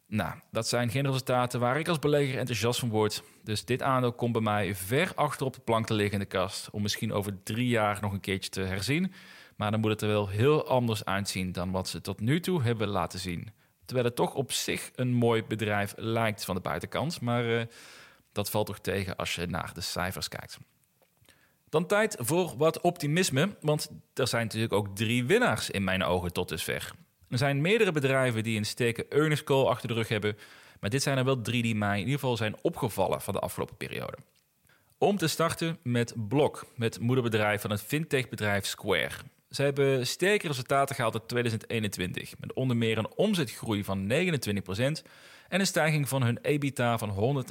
Nou, 0.06 0.34
dat 0.50 0.68
zijn 0.68 0.90
geen 0.90 1.06
resultaten 1.06 1.60
waar 1.60 1.78
ik 1.78 1.88
als 1.88 1.98
belegger 1.98 2.38
enthousiast 2.38 2.80
van 2.80 2.88
word. 2.88 3.22
Dus 3.44 3.64
dit 3.64 3.82
aandeel 3.82 4.12
komt 4.12 4.32
bij 4.32 4.42
mij 4.42 4.74
ver 4.74 5.12
achter 5.14 5.46
op 5.46 5.54
de 5.54 5.60
plank 5.60 5.86
te 5.86 5.94
liggen 5.94 6.14
in 6.14 6.20
de 6.20 6.24
kast. 6.24 6.70
Om 6.70 6.82
misschien 6.82 7.12
over 7.12 7.42
drie 7.42 7.68
jaar 7.68 7.98
nog 8.00 8.12
een 8.12 8.20
keertje 8.20 8.50
te 8.50 8.60
herzien. 8.60 9.12
Maar 9.56 9.70
dan 9.70 9.80
moet 9.80 9.90
het 9.90 10.02
er 10.02 10.08
wel 10.08 10.28
heel 10.28 10.68
anders 10.68 11.04
uitzien 11.04 11.52
dan 11.52 11.70
wat 11.70 11.88
ze 11.88 12.00
tot 12.00 12.20
nu 12.20 12.40
toe 12.40 12.62
hebben 12.62 12.88
laten 12.88 13.18
zien. 13.18 13.50
Terwijl 13.84 14.06
het 14.06 14.16
toch 14.16 14.34
op 14.34 14.52
zich 14.52 14.90
een 14.94 15.12
mooi 15.12 15.44
bedrijf 15.44 15.94
lijkt 15.96 16.44
van 16.44 16.54
de 16.54 16.60
buitenkant. 16.60 17.20
Maar 17.20 17.44
uh, 17.44 17.62
dat 18.32 18.50
valt 18.50 18.66
toch 18.66 18.78
tegen 18.78 19.16
als 19.16 19.34
je 19.34 19.46
naar 19.46 19.70
de 19.74 19.80
cijfers 19.80 20.28
kijkt. 20.28 20.58
Dan 21.68 21.86
tijd 21.86 22.16
voor 22.18 22.56
wat 22.56 22.80
optimisme, 22.80 23.56
want 23.60 23.90
er 24.14 24.28
zijn 24.28 24.44
natuurlijk 24.44 24.72
ook 24.72 24.96
drie 24.96 25.24
winnaars 25.24 25.70
in 25.70 25.84
mijn 25.84 26.04
ogen 26.04 26.32
tot 26.32 26.48
dusver. 26.48 26.92
Er 27.28 27.38
zijn 27.38 27.60
meerdere 27.60 27.92
bedrijven 27.92 28.42
die 28.42 28.58
een 28.58 28.64
sterke 28.64 29.06
earnings 29.08 29.44
call 29.44 29.64
achter 29.64 29.88
de 29.88 29.94
rug 29.94 30.08
hebben, 30.08 30.36
maar 30.80 30.90
dit 30.90 31.02
zijn 31.02 31.18
er 31.18 31.24
wel 31.24 31.42
drie 31.42 31.62
die 31.62 31.74
mij 31.74 31.94
in 31.94 32.04
ieder 32.04 32.20
geval 32.20 32.36
zijn 32.36 32.56
opgevallen 32.62 33.20
van 33.20 33.34
de 33.34 33.40
afgelopen 33.40 33.76
periode. 33.76 34.16
Om 34.98 35.16
te 35.16 35.28
starten 35.28 35.78
met 35.82 36.14
Block, 36.28 36.66
het 36.78 37.00
moederbedrijf 37.00 37.60
van 37.60 37.70
het 37.70 37.82
fintechbedrijf 37.82 38.66
Square. 38.66 39.14
Ze 39.50 39.62
hebben 39.62 40.06
sterke 40.06 40.46
resultaten 40.46 40.94
gehaald 40.94 41.14
in 41.14 41.26
2021, 41.26 42.38
met 42.38 42.52
onder 42.52 42.76
meer 42.76 42.98
een 42.98 43.14
omzetgroei 43.16 43.84
van 43.84 44.12
29% 44.12 45.02
en 45.50 45.60
een 45.60 45.66
stijging 45.66 46.08
van 46.08 46.22
hun 46.22 46.38
EBITDA 46.42 46.98
van 46.98 47.44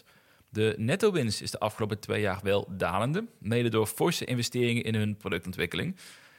114%. 0.00 0.02
De 0.48 0.74
netto-winst 0.76 1.42
is 1.42 1.50
de 1.50 1.58
afgelopen 1.58 1.98
twee 1.98 2.20
jaar 2.20 2.40
wel 2.42 2.66
dalende, 2.70 3.24
mede 3.38 3.68
door 3.68 3.86
forse 3.86 4.24
investeringen 4.24 4.82
in 4.82 4.94
hun 4.94 5.16
productontwikkeling. 5.16 5.96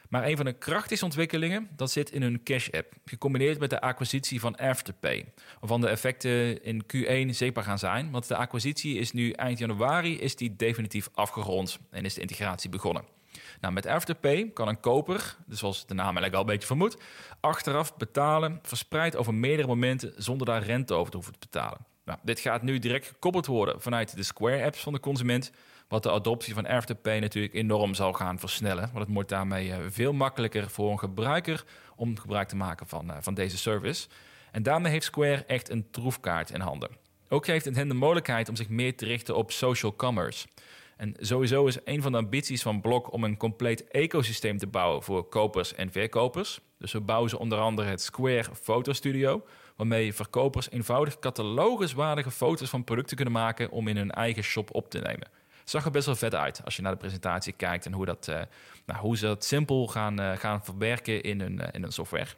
Maar 0.08 0.26
een 0.26 0.36
van 0.36 0.44
de 0.44 0.52
krachtigste 0.52 1.04
ontwikkelingen 1.04 1.68
dat 1.76 1.90
zit 1.90 2.10
in 2.10 2.22
hun 2.22 2.42
Cash-app, 2.42 2.94
gecombineerd 3.04 3.58
met 3.58 3.70
de 3.70 3.80
acquisitie 3.80 4.40
van 4.40 4.56
Afterpay, 4.56 5.24
waarvan 5.60 5.80
de 5.80 5.88
effecten 5.88 6.64
in 6.64 6.82
Q1 6.82 7.28
zichtbaar 7.30 7.64
gaan 7.64 7.78
zijn, 7.78 8.10
want 8.10 8.28
de 8.28 8.36
acquisitie 8.36 8.98
is 8.98 9.12
nu 9.12 9.30
eind 9.30 9.58
januari 9.58 10.20
is 10.20 10.36
die 10.36 10.56
definitief 10.56 11.08
afgerond 11.14 11.78
en 11.90 12.04
is 12.04 12.14
de 12.14 12.20
integratie 12.20 12.70
begonnen. 12.70 13.19
Nou, 13.60 13.74
met 13.74 13.86
Afterpay 13.86 14.50
kan 14.54 14.68
een 14.68 14.80
koper, 14.80 15.36
dus 15.46 15.58
zoals 15.58 15.86
de 15.86 15.94
naam 15.94 16.04
eigenlijk 16.04 16.34
al 16.34 16.40
een 16.40 16.46
beetje 16.46 16.66
vermoedt, 16.66 16.96
achteraf 17.40 17.96
betalen, 17.96 18.58
verspreid 18.62 19.16
over 19.16 19.34
meerdere 19.34 19.68
momenten 19.68 20.12
zonder 20.16 20.46
daar 20.46 20.62
rente 20.62 20.94
over 20.94 21.10
te 21.10 21.16
hoeven 21.16 21.38
te 21.38 21.46
betalen. 21.50 21.78
Nou, 22.04 22.18
dit 22.22 22.40
gaat 22.40 22.62
nu 22.62 22.78
direct 22.78 23.06
gekoppeld 23.06 23.46
worden 23.46 23.80
vanuit 23.80 24.16
de 24.16 24.22
Square-apps 24.22 24.80
van 24.80 24.92
de 24.92 25.00
consument, 25.00 25.52
wat 25.88 26.02
de 26.02 26.10
adoptie 26.10 26.54
van 26.54 26.66
Afterpay 26.66 27.18
natuurlijk 27.18 27.54
enorm 27.54 27.94
zal 27.94 28.12
gaan 28.12 28.38
versnellen. 28.38 28.90
Want 28.92 29.04
het 29.04 29.14
wordt 29.14 29.28
daarmee 29.28 29.72
eh, 29.72 29.78
veel 29.88 30.12
makkelijker 30.12 30.70
voor 30.70 30.90
een 30.90 30.98
gebruiker 30.98 31.64
om 31.96 32.18
gebruik 32.18 32.48
te 32.48 32.56
maken 32.56 32.86
van, 32.86 33.10
eh, 33.10 33.16
van 33.20 33.34
deze 33.34 33.58
service. 33.58 34.08
En 34.52 34.62
daarmee 34.62 34.92
heeft 34.92 35.04
Square 35.04 35.44
echt 35.44 35.70
een 35.70 35.90
troefkaart 35.90 36.50
in 36.50 36.60
handen. 36.60 36.90
Ook 37.28 37.44
geeft 37.44 37.64
het 37.64 37.76
hen 37.76 37.88
de 37.88 37.94
mogelijkheid 37.94 38.48
om 38.48 38.56
zich 38.56 38.68
meer 38.68 38.96
te 38.96 39.04
richten 39.04 39.36
op 39.36 39.52
social 39.52 39.96
commerce. 39.96 40.46
En 41.00 41.14
sowieso 41.18 41.66
is 41.66 41.78
een 41.84 42.02
van 42.02 42.12
de 42.12 42.18
ambities 42.18 42.62
van 42.62 42.80
Block 42.80 43.12
om 43.12 43.24
een 43.24 43.36
compleet 43.36 43.88
ecosysteem 43.88 44.58
te 44.58 44.66
bouwen 44.66 45.02
voor 45.02 45.28
kopers 45.28 45.74
en 45.74 45.92
verkopers. 45.92 46.60
Dus 46.78 46.90
zo 46.90 47.00
bouwen 47.00 47.30
ze 47.30 47.38
onder 47.38 47.58
andere 47.58 47.88
het 47.88 48.02
Square 48.02 48.54
Photo 48.62 48.92
Studio, 48.92 49.44
waarmee 49.76 50.14
verkopers 50.14 50.70
eenvoudig 50.70 51.18
cataloguswaardige 51.18 52.30
foto's 52.30 52.68
van 52.68 52.84
producten 52.84 53.16
kunnen 53.16 53.34
maken 53.34 53.70
om 53.70 53.88
in 53.88 53.96
hun 53.96 54.10
eigen 54.10 54.42
shop 54.42 54.74
op 54.74 54.90
te 54.90 54.98
nemen. 54.98 55.28
Zag 55.64 55.84
er 55.84 55.90
best 55.90 56.06
wel 56.06 56.16
vet 56.16 56.34
uit 56.34 56.60
als 56.64 56.76
je 56.76 56.82
naar 56.82 56.92
de 56.92 56.98
presentatie 56.98 57.52
kijkt 57.52 57.86
en 57.86 57.92
hoe, 57.92 58.04
dat, 58.06 58.26
uh, 58.30 58.40
nou, 58.86 59.00
hoe 59.00 59.16
ze 59.16 59.26
dat 59.26 59.44
simpel 59.44 59.86
gaan, 59.86 60.20
uh, 60.20 60.36
gaan 60.36 60.64
verwerken 60.64 61.22
in 61.22 61.40
hun, 61.40 61.60
uh, 61.60 61.66
in 61.72 61.82
hun 61.82 61.92
software. 61.92 62.28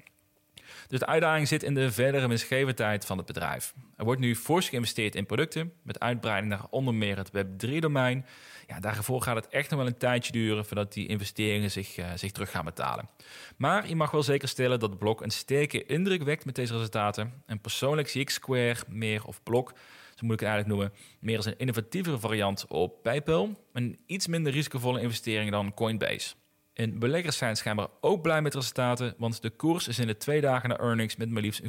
Dus 0.88 0.99
de 0.99 1.07
uitdaging 1.07 1.49
zit 1.49 1.62
in 1.62 1.75
de 1.75 1.92
verdere 1.92 2.28
winstgevendheid 2.28 3.04
van 3.04 3.16
het 3.16 3.26
bedrijf. 3.26 3.75
Er 3.97 4.04
wordt 4.04 4.21
nu 4.21 4.37
fors 4.37 4.69
geïnvesteerd 4.69 5.14
in 5.14 5.26
producten, 5.26 5.73
met 5.83 6.00
uitbreiding 6.00 6.52
naar 6.52 6.66
onder 6.71 6.95
meer 6.95 7.16
het 7.16 7.31
Web3-domein. 7.31 8.25
Ja, 8.73 8.81
daarvoor 8.81 9.23
gaat 9.23 9.37
het 9.37 9.49
echt 9.49 9.71
nog 9.71 9.79
wel 9.79 9.88
een 9.88 9.97
tijdje 9.97 10.33
duren 10.33 10.64
voordat 10.64 10.93
die 10.93 11.09
investeringen 11.09 11.71
zich, 11.71 11.99
uh, 11.99 12.07
zich 12.14 12.33
terug 12.33 12.50
gaan 12.50 12.64
betalen. 12.64 13.09
Maar 13.57 13.88
je 13.88 13.97
mag 13.97 14.11
wel 14.11 14.23
zeker 14.23 14.49
stellen 14.49 14.81
dat 14.81 14.99
Blok 14.99 15.21
een 15.21 15.31
sterke 15.31 15.85
indruk 15.85 16.23
wekt 16.23 16.45
met 16.45 16.55
deze 16.55 16.73
resultaten. 16.73 17.43
En 17.47 17.61
persoonlijk 17.61 18.09
zie 18.09 18.21
ik 18.21 18.31
Square 18.31 18.76
meer 18.88 19.26
of 19.26 19.43
Blok 19.43 19.73
zo 20.14 20.26
moet 20.26 20.35
ik 20.35 20.41
het 20.41 20.49
eigenlijk 20.49 20.69
noemen, 20.69 20.99
meer 21.21 21.37
als 21.37 21.47
een 21.47 21.59
innovatievere 21.59 22.19
variant 22.19 22.67
op 22.69 23.02
PayPal. 23.02 23.64
Een 23.73 23.99
iets 24.07 24.26
minder 24.26 24.52
risicovolle 24.52 25.00
investering 25.00 25.50
dan 25.50 25.75
Coinbase. 25.75 26.35
En 26.75 26.99
beleggers 26.99 27.37
zijn 27.37 27.57
schijnbaar 27.57 27.88
ook 28.00 28.23
blij 28.23 28.43
met 28.43 28.55
resultaten, 28.55 29.14
want 29.19 29.43
de 29.43 29.50
koers 29.50 29.88
is 29.88 29.99
in 29.99 30.07
de 30.07 30.17
twee 30.17 30.41
dagen 30.41 30.69
na 30.69 30.79
earnings 30.79 31.17
met 31.17 31.31
maar 31.31 31.43
liefst 31.43 31.62
44% 31.62 31.67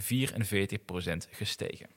gestegen. 1.31 1.87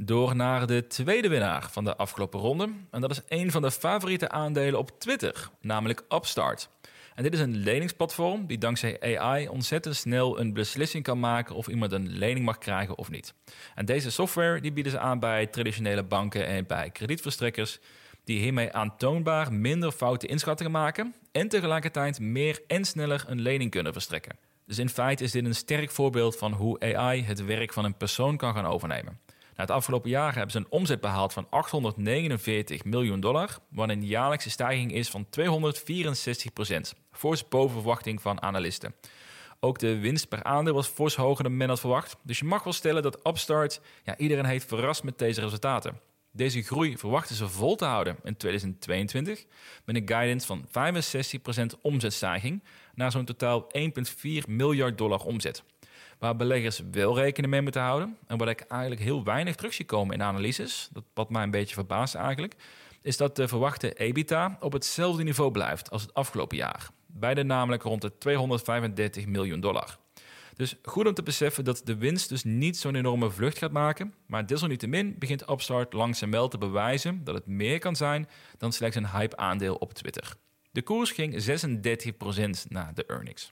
Door 0.00 0.36
naar 0.36 0.66
de 0.66 0.86
tweede 0.86 1.28
winnaar 1.28 1.68
van 1.70 1.84
de 1.84 1.96
afgelopen 1.96 2.40
ronde. 2.40 2.68
En 2.90 3.00
dat 3.00 3.10
is 3.10 3.20
een 3.28 3.50
van 3.50 3.62
de 3.62 3.70
favoriete 3.70 4.28
aandelen 4.28 4.78
op 4.78 5.00
Twitter, 5.00 5.50
namelijk 5.60 6.04
Upstart. 6.08 6.68
En 7.14 7.22
dit 7.22 7.32
is 7.32 7.40
een 7.40 7.56
leningsplatform 7.56 8.46
die 8.46 8.58
dankzij 8.58 9.18
AI 9.18 9.48
ontzettend 9.48 9.96
snel 9.96 10.40
een 10.40 10.52
beslissing 10.52 11.04
kan 11.04 11.20
maken 11.20 11.54
of 11.54 11.68
iemand 11.68 11.92
een 11.92 12.08
lening 12.08 12.44
mag 12.44 12.58
krijgen 12.58 12.98
of 12.98 13.10
niet. 13.10 13.34
En 13.74 13.84
deze 13.84 14.10
software 14.10 14.60
die 14.60 14.72
bieden 14.72 14.92
ze 14.92 14.98
aan 14.98 15.18
bij 15.18 15.46
traditionele 15.46 16.02
banken 16.02 16.46
en 16.46 16.66
bij 16.66 16.90
kredietverstrekkers 16.90 17.78
die 18.24 18.40
hiermee 18.40 18.72
aantoonbaar 18.72 19.52
minder 19.52 19.92
foute 19.92 20.26
inschattingen 20.26 20.72
maken 20.72 21.14
en 21.32 21.48
tegelijkertijd 21.48 22.20
meer 22.20 22.60
en 22.66 22.84
sneller 22.84 23.24
een 23.26 23.40
lening 23.40 23.70
kunnen 23.70 23.92
verstrekken. 23.92 24.36
Dus 24.66 24.78
in 24.78 24.88
feite 24.88 25.24
is 25.24 25.32
dit 25.32 25.44
een 25.44 25.54
sterk 25.54 25.90
voorbeeld 25.90 26.36
van 26.36 26.52
hoe 26.52 26.96
AI 26.96 27.24
het 27.24 27.44
werk 27.44 27.72
van 27.72 27.84
een 27.84 27.96
persoon 27.96 28.36
kan 28.36 28.54
gaan 28.54 28.66
overnemen. 28.66 29.18
Het 29.58 29.70
afgelopen 29.70 30.10
jaar 30.10 30.34
hebben 30.34 30.50
ze 30.50 30.58
een 30.58 30.70
omzet 30.70 31.00
behaald 31.00 31.32
van 31.32 31.46
849 31.50 32.84
miljoen 32.84 33.20
dollar, 33.20 33.58
wat 33.68 33.88
een 33.88 34.04
jaarlijkse 34.04 34.50
stijging 34.50 34.92
is 34.92 35.08
van 35.08 35.26
264 35.30 36.52
procent, 36.52 36.94
fors 37.12 37.48
boven 37.48 37.74
verwachting 37.74 38.22
van 38.22 38.42
analisten. 38.42 38.94
Ook 39.60 39.78
de 39.78 39.98
winst 39.98 40.28
per 40.28 40.42
aandeel 40.42 40.74
was 40.74 40.86
fors 40.86 41.16
hoger 41.16 41.42
dan 41.42 41.56
men 41.56 41.68
had 41.68 41.80
verwacht. 41.80 42.16
Dus 42.22 42.38
je 42.38 42.44
mag 42.44 42.64
wel 42.64 42.72
stellen 42.72 43.02
dat 43.02 43.26
Upstart 43.26 43.80
ja, 44.04 44.16
iedereen 44.16 44.44
heeft 44.44 44.68
verrast 44.68 45.02
met 45.02 45.18
deze 45.18 45.40
resultaten. 45.40 46.00
Deze 46.30 46.62
groei 46.62 46.98
verwachten 46.98 47.36
ze 47.36 47.48
vol 47.48 47.76
te 47.76 47.84
houden 47.84 48.16
in 48.22 48.36
2022 48.36 49.44
met 49.84 49.96
een 49.96 50.08
guidance 50.08 50.46
van 50.46 50.66
65% 51.76 51.80
omzetstijging 51.80 52.62
naar 52.94 53.10
zo'n 53.10 53.24
totaal 53.24 53.66
1,4 53.78 54.48
miljard 54.48 54.98
dollar 54.98 55.20
omzet. 55.20 55.62
Waar 56.18 56.36
beleggers 56.36 56.82
wel 56.90 57.16
rekening 57.16 57.52
mee 57.52 57.62
moeten 57.62 57.80
houden 57.80 58.16
en 58.26 58.38
wat 58.38 58.48
ik 58.48 58.60
eigenlijk 58.60 59.00
heel 59.00 59.24
weinig 59.24 59.54
terug 59.54 59.74
zie 59.74 59.84
komen 59.84 60.14
in 60.14 60.22
analyses, 60.22 60.88
dat 60.92 61.04
wat 61.14 61.30
mij 61.30 61.42
een 61.42 61.50
beetje 61.50 61.74
verbaast 61.74 62.14
eigenlijk, 62.14 62.54
is 63.02 63.16
dat 63.16 63.36
de 63.36 63.48
verwachte 63.48 63.92
EBITDA 63.92 64.56
op 64.60 64.72
hetzelfde 64.72 65.22
niveau 65.22 65.50
blijft 65.50 65.90
als 65.90 66.02
het 66.02 66.14
afgelopen 66.14 66.56
jaar. 66.56 66.88
Beide 67.06 67.42
namelijk 67.42 67.82
rond 67.82 68.02
de 68.02 68.18
235 68.18 69.26
miljoen 69.26 69.60
dollar. 69.60 69.98
Dus 70.58 70.76
goed 70.82 71.06
om 71.06 71.14
te 71.14 71.22
beseffen 71.22 71.64
dat 71.64 71.80
de 71.84 71.96
winst 71.96 72.28
dus 72.28 72.44
niet 72.44 72.76
zo'n 72.76 72.94
enorme 72.94 73.30
vlucht 73.30 73.58
gaat 73.58 73.72
maken. 73.72 74.14
Maar 74.26 74.46
desalniettemin 74.46 75.14
begint 75.18 75.50
Upstart 75.50 75.92
langzaam 75.92 76.30
wel 76.30 76.48
te 76.48 76.58
bewijzen 76.58 77.24
dat 77.24 77.34
het 77.34 77.46
meer 77.46 77.78
kan 77.78 77.96
zijn 77.96 78.28
dan 78.56 78.72
slechts 78.72 78.96
een 78.96 79.10
hype-aandeel 79.10 79.74
op 79.74 79.92
Twitter. 79.92 80.34
De 80.70 80.82
koers 80.82 81.10
ging 81.10 81.34
36% 82.66 82.68
na 82.68 82.92
de 82.94 83.04
earnings. 83.06 83.50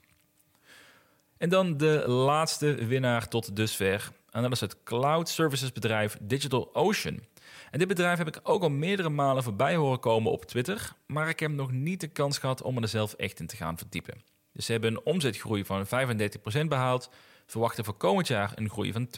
En 1.37 1.49
dan 1.49 1.77
de 1.77 2.03
laatste 2.07 2.85
winnaar 2.85 3.27
tot 3.27 3.55
dusver. 3.55 4.11
En 4.29 4.41
dat 4.41 4.51
is 4.51 4.59
het 4.59 4.83
cloud 4.83 5.29
services 5.29 5.71
bedrijf 5.71 6.17
DigitalOcean. 6.21 7.19
En 7.71 7.79
dit 7.79 7.87
bedrijf 7.87 8.17
heb 8.17 8.27
ik 8.27 8.39
ook 8.43 8.63
al 8.63 8.69
meerdere 8.69 9.09
malen 9.09 9.43
voorbij 9.43 9.75
horen 9.75 9.99
komen 9.99 10.31
op 10.31 10.45
Twitter, 10.45 10.93
maar 11.07 11.29
ik 11.29 11.39
heb 11.39 11.51
nog 11.51 11.71
niet 11.71 12.01
de 12.01 12.07
kans 12.07 12.37
gehad 12.37 12.61
om 12.61 12.77
er 12.77 12.87
zelf 12.87 13.13
echt 13.13 13.39
in 13.39 13.47
te 13.47 13.55
gaan 13.55 13.77
verdiepen. 13.77 14.21
Dus 14.53 14.65
ze 14.65 14.71
hebben 14.71 14.91
een 14.91 15.03
omzetgroei 15.03 15.65
van 15.65 15.85
35% 15.85 15.89
behaald, 16.67 17.09
verwachten 17.45 17.85
voor 17.85 17.93
komend 17.93 18.27
jaar 18.27 18.51
een 18.55 18.69
groei 18.69 18.91
van 18.91 19.07
32% 19.07 19.11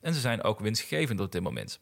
en 0.00 0.14
ze 0.14 0.20
zijn 0.20 0.42
ook 0.42 0.60
winstgevend 0.60 1.20
op 1.20 1.32
dit 1.32 1.42
moment. 1.42 1.80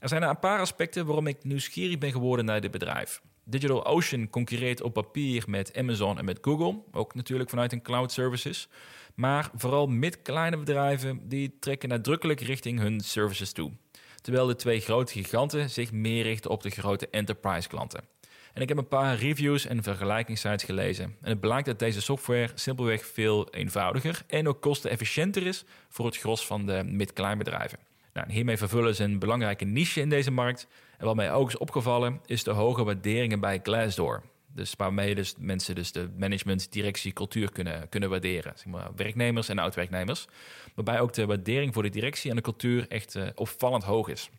Er 0.00 0.08
zijn 0.08 0.22
een 0.22 0.38
paar 0.38 0.60
aspecten 0.60 1.06
waarom 1.06 1.26
ik 1.26 1.44
nieuwsgierig 1.44 1.98
ben 1.98 2.12
geworden 2.12 2.44
naar 2.44 2.60
dit 2.60 2.70
bedrijf. 2.70 3.20
DigitalOcean 3.44 4.30
concurreert 4.30 4.82
op 4.82 4.92
papier 4.92 5.44
met 5.46 5.76
Amazon 5.76 6.18
en 6.18 6.24
met 6.24 6.38
Google, 6.40 6.78
ook 6.92 7.14
natuurlijk 7.14 7.50
vanuit 7.50 7.72
een 7.72 7.82
cloud 7.82 8.12
services. 8.12 8.68
Maar 9.14 9.50
vooral 9.54 9.86
mid-kleine 9.86 10.56
bedrijven 10.56 11.28
die 11.28 11.56
trekken 11.60 11.88
nadrukkelijk 11.88 12.40
richting 12.40 12.78
hun 12.78 13.00
services 13.00 13.52
toe. 13.52 13.72
Terwijl 14.20 14.46
de 14.46 14.56
twee 14.56 14.80
grote 14.80 15.12
giganten 15.12 15.70
zich 15.70 15.92
meer 15.92 16.22
richten 16.22 16.50
op 16.50 16.62
de 16.62 16.70
grote 16.70 17.08
enterprise 17.10 17.68
klanten. 17.68 18.04
En 18.52 18.62
ik 18.62 18.68
heb 18.68 18.78
een 18.78 18.88
paar 18.88 19.16
reviews 19.16 19.66
en 19.66 19.82
vergelijkingssites 19.82 20.62
gelezen. 20.62 21.04
En 21.04 21.30
het 21.30 21.40
blijkt 21.40 21.66
dat 21.66 21.78
deze 21.78 22.00
software 22.00 22.50
simpelweg 22.54 23.06
veel 23.06 23.50
eenvoudiger 23.50 24.22
en 24.26 24.48
ook 24.48 24.60
kostenefficiënter 24.60 25.46
is 25.46 25.64
voor 25.88 26.06
het 26.06 26.16
gros 26.16 26.46
van 26.46 26.66
de 26.66 26.82
mid-klein 26.84 27.38
bedrijven. 27.38 27.78
Nou, 28.12 28.32
hiermee 28.32 28.56
vervullen 28.56 28.94
ze 28.94 29.04
een 29.04 29.18
belangrijke 29.18 29.64
niche 29.64 30.00
in 30.00 30.08
deze 30.08 30.30
markt. 30.30 30.66
En 31.04 31.10
wat 31.10 31.18
mij 31.18 31.32
ook 31.32 31.48
is 31.48 31.58
opgevallen, 31.58 32.20
is 32.26 32.44
de 32.44 32.50
hoge 32.50 32.84
waarderingen 32.84 33.40
bij 33.40 33.60
Glassdoor. 33.62 34.22
Dus 34.46 34.74
waarmee 34.76 35.14
dus 35.14 35.34
mensen 35.38 35.74
dus 35.74 35.92
de 35.92 36.10
management, 36.16 36.72
directie, 36.72 37.12
cultuur 37.12 37.52
kunnen, 37.52 37.88
kunnen 37.88 38.10
waarderen. 38.10 38.52
Zeg 38.56 38.66
maar, 38.66 38.90
werknemers 38.96 39.48
en 39.48 39.58
oud-werknemers. 39.58 40.26
Waarbij 40.74 41.00
ook 41.00 41.12
de 41.12 41.26
waardering 41.26 41.74
voor 41.74 41.82
de 41.82 41.88
directie 41.88 42.30
en 42.30 42.36
de 42.36 42.42
cultuur 42.42 42.88
echt 42.88 43.14
uh, 43.14 43.26
opvallend 43.34 43.84
hoog 43.84 44.08
is. 44.08 44.30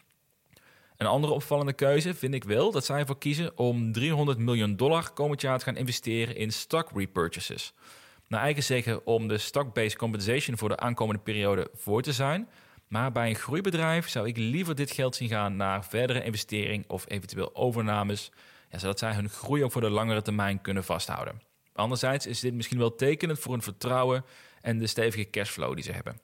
Een 0.98 1.08
andere 1.08 1.34
opvallende 1.34 1.74
keuze 1.74 2.14
vind 2.14 2.34
ik 2.34 2.44
wel 2.44 2.72
dat 2.72 2.86
zij 2.86 3.00
ervoor 3.00 3.18
kiezen 3.18 3.58
om 3.58 3.92
300 3.92 4.38
miljoen 4.38 4.76
dollar 4.76 5.12
komend 5.14 5.42
jaar 5.42 5.58
te 5.58 5.66
gaan 5.66 5.78
investeren 5.78 6.36
in 6.36 6.52
stock 6.52 6.90
repurchases. 6.96 7.74
Naar 8.28 8.42
eigen 8.42 8.64
zeggen 8.64 9.06
om 9.06 9.28
de 9.28 9.38
stock-based 9.38 9.98
compensation 9.98 10.58
voor 10.58 10.70
de 10.70 10.78
aankomende 10.78 11.22
periode 11.22 11.70
voor 11.74 12.02
te 12.02 12.14
zijn. 12.14 12.48
Maar 12.96 13.12
bij 13.12 13.30
een 13.30 13.36
groeibedrijf 13.36 14.10
zou 14.10 14.28
ik 14.28 14.38
liever 14.38 14.76
dit 14.76 14.92
geld 14.92 15.16
zien 15.16 15.30
gaan 15.30 15.56
naar 15.56 15.86
verdere 15.86 16.24
investering 16.24 16.84
of 16.88 17.06
eventueel 17.08 17.56
overnames, 17.56 18.32
ja, 18.70 18.78
zodat 18.78 19.00
zij 19.00 19.14
hun 19.14 19.30
groei 19.30 19.64
ook 19.64 19.72
voor 19.72 19.82
de 19.82 19.90
langere 19.90 20.22
termijn 20.22 20.62
kunnen 20.62 20.84
vasthouden. 20.84 21.42
Anderzijds 21.74 22.26
is 22.26 22.40
dit 22.40 22.54
misschien 22.54 22.78
wel 22.78 22.96
tekenend 22.96 23.40
voor 23.40 23.52
hun 23.52 23.62
vertrouwen 23.62 24.26
en 24.62 24.80
de 24.80 24.88
stevige 24.88 25.30
cashflow 25.30 25.74
die 25.76 25.84
ze 25.84 25.92
hebben. 25.92 26.20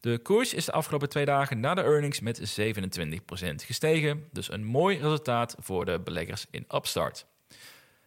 De 0.00 0.18
koers 0.18 0.54
is 0.54 0.64
de 0.64 0.72
afgelopen 0.72 1.08
twee 1.08 1.24
dagen 1.24 1.60
na 1.60 1.74
de 1.74 1.82
earnings 1.82 2.20
met 2.20 2.58
27% 2.60 3.54
gestegen. 3.54 4.28
Dus 4.32 4.52
een 4.52 4.64
mooi 4.64 4.98
resultaat 4.98 5.56
voor 5.58 5.84
de 5.84 6.00
beleggers 6.00 6.46
in 6.50 6.64
Upstart. 6.74 7.26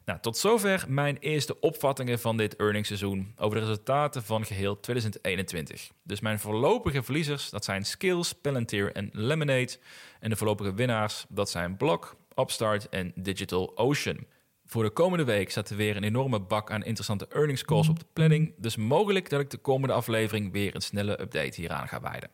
Nou, 0.07 0.19
tot 0.19 0.37
zover 0.37 0.85
mijn 0.87 1.17
eerste 1.17 1.59
opvattingen 1.59 2.19
van 2.19 2.37
dit 2.37 2.55
earningsseizoen 2.55 3.33
over 3.37 3.59
de 3.59 3.65
resultaten 3.65 4.23
van 4.23 4.45
geheel 4.45 4.79
2021. 4.79 5.91
Dus 6.03 6.19
mijn 6.19 6.39
voorlopige 6.39 7.03
verliezers, 7.03 7.49
dat 7.49 7.65
zijn 7.65 7.85
Skills, 7.85 8.33
Palantir 8.33 8.91
en 8.91 9.09
Lemonade. 9.13 9.77
En 10.19 10.29
de 10.29 10.35
voorlopige 10.35 10.73
winnaars, 10.73 11.25
dat 11.29 11.49
zijn 11.49 11.77
Block, 11.77 12.15
Upstart 12.35 12.89
en 12.89 13.11
Digital 13.15 13.77
Ocean. 13.77 14.25
Voor 14.65 14.83
de 14.83 14.89
komende 14.89 15.23
week 15.23 15.51
staat 15.51 15.69
er 15.69 15.75
weer 15.75 15.95
een 15.95 16.03
enorme 16.03 16.39
bak 16.39 16.71
aan 16.71 16.83
interessante 16.83 17.27
earnings 17.29 17.63
calls 17.63 17.89
op 17.89 17.99
de 17.99 18.05
planning. 18.13 18.53
Dus 18.57 18.75
mogelijk 18.75 19.29
dat 19.29 19.39
ik 19.39 19.49
de 19.49 19.57
komende 19.57 19.93
aflevering 19.93 20.51
weer 20.51 20.75
een 20.75 20.81
snelle 20.81 21.21
update 21.21 21.61
hieraan 21.61 21.87
ga 21.87 22.01
wijden. 22.01 22.29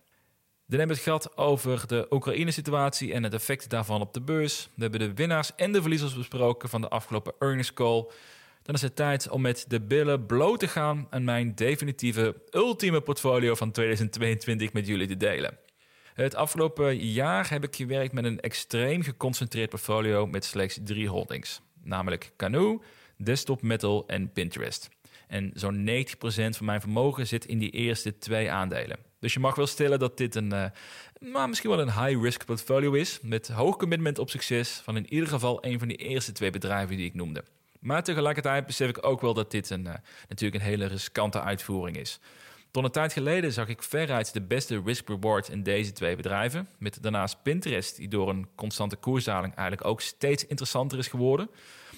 Dan 0.73 0.81
hebben 0.81 1.03
we 1.03 1.11
het 1.11 1.21
gehad 1.21 1.37
over 1.37 1.87
de 1.87 2.07
Oekraïne-situatie 2.09 3.13
en 3.13 3.23
het 3.23 3.33
effect 3.33 3.69
daarvan 3.69 4.01
op 4.01 4.13
de 4.13 4.21
beurs. 4.21 4.69
We 4.75 4.81
hebben 4.81 4.99
de 4.99 5.13
winnaars 5.13 5.55
en 5.55 5.71
de 5.71 5.81
verliezers 5.81 6.15
besproken 6.15 6.69
van 6.69 6.81
de 6.81 6.89
afgelopen 6.89 7.33
earnings 7.39 7.73
call. 7.73 8.05
Dan 8.63 8.75
is 8.75 8.81
het 8.81 8.95
tijd 8.95 9.29
om 9.29 9.41
met 9.41 9.65
de 9.67 9.81
billen 9.81 10.25
bloot 10.25 10.59
te 10.59 10.67
gaan 10.67 11.07
en 11.09 11.23
mijn 11.23 11.55
definitieve 11.55 12.35
ultieme 12.51 13.01
portfolio 13.01 13.55
van 13.55 13.71
2022 13.71 14.73
met 14.73 14.87
jullie 14.87 15.07
te 15.07 15.17
delen. 15.17 15.57
Het 16.13 16.35
afgelopen 16.35 16.97
jaar 16.97 17.49
heb 17.49 17.63
ik 17.63 17.75
gewerkt 17.75 18.13
met 18.13 18.25
een 18.25 18.39
extreem 18.39 19.01
geconcentreerd 19.01 19.69
portfolio 19.69 20.27
met 20.27 20.45
slechts 20.45 20.79
drie 20.83 21.09
holdings 21.09 21.61
namelijk 21.83 22.31
Canoe, 22.37 22.81
Desktop 23.17 23.61
Metal 23.61 24.03
en 24.07 24.31
Pinterest. 24.31 24.89
En 25.27 25.51
zo'n 25.53 25.89
90% 25.89 25.93
van 26.25 26.65
mijn 26.65 26.81
vermogen 26.81 27.27
zit 27.27 27.45
in 27.45 27.57
die 27.57 27.71
eerste 27.71 28.17
twee 28.17 28.51
aandelen. 28.51 29.12
Dus 29.23 29.33
je 29.33 29.39
mag 29.39 29.55
wel 29.55 29.67
stellen 29.67 29.99
dat 29.99 30.17
dit 30.17 30.35
een, 30.35 30.53
uh, 30.53 30.65
maar 31.19 31.49
misschien 31.49 31.69
wel 31.69 31.79
een 31.79 32.05
high-risk 32.05 32.45
portfolio 32.45 32.91
is, 32.91 33.19
met 33.21 33.47
hoog 33.47 33.77
commitment 33.77 34.19
op 34.19 34.29
succes 34.29 34.81
van 34.83 34.97
in 34.97 35.13
ieder 35.13 35.27
geval 35.27 35.65
een 35.65 35.79
van 35.79 35.87
die 35.87 35.97
eerste 35.97 36.31
twee 36.31 36.49
bedrijven 36.49 36.97
die 36.97 37.05
ik 37.05 37.13
noemde. 37.13 37.43
Maar 37.79 38.03
tegelijkertijd 38.03 38.65
besef 38.65 38.89
ik 38.89 39.05
ook 39.05 39.21
wel 39.21 39.33
dat 39.33 39.51
dit 39.51 39.69
een, 39.69 39.85
uh, 39.85 39.93
natuurlijk 40.27 40.63
een 40.63 40.69
hele 40.69 40.85
riskante 40.85 41.41
uitvoering 41.41 41.97
is. 41.97 42.19
Tot 42.71 42.83
een 42.83 42.91
tijd 42.91 43.13
geleden 43.13 43.53
zag 43.53 43.67
ik 43.67 43.83
veruit 43.83 44.33
de 44.33 44.41
beste 44.41 44.81
risk-reward 44.85 45.49
in 45.49 45.63
deze 45.63 45.91
twee 45.91 46.15
bedrijven. 46.15 46.67
Met 46.77 47.03
daarnaast 47.03 47.43
Pinterest, 47.43 47.95
die 47.95 48.07
door 48.07 48.29
een 48.29 48.47
constante 48.55 48.95
koersdaling 48.95 49.55
eigenlijk 49.55 49.87
ook 49.87 50.01
steeds 50.01 50.45
interessanter 50.45 50.97
is 50.97 51.07
geworden. 51.07 51.49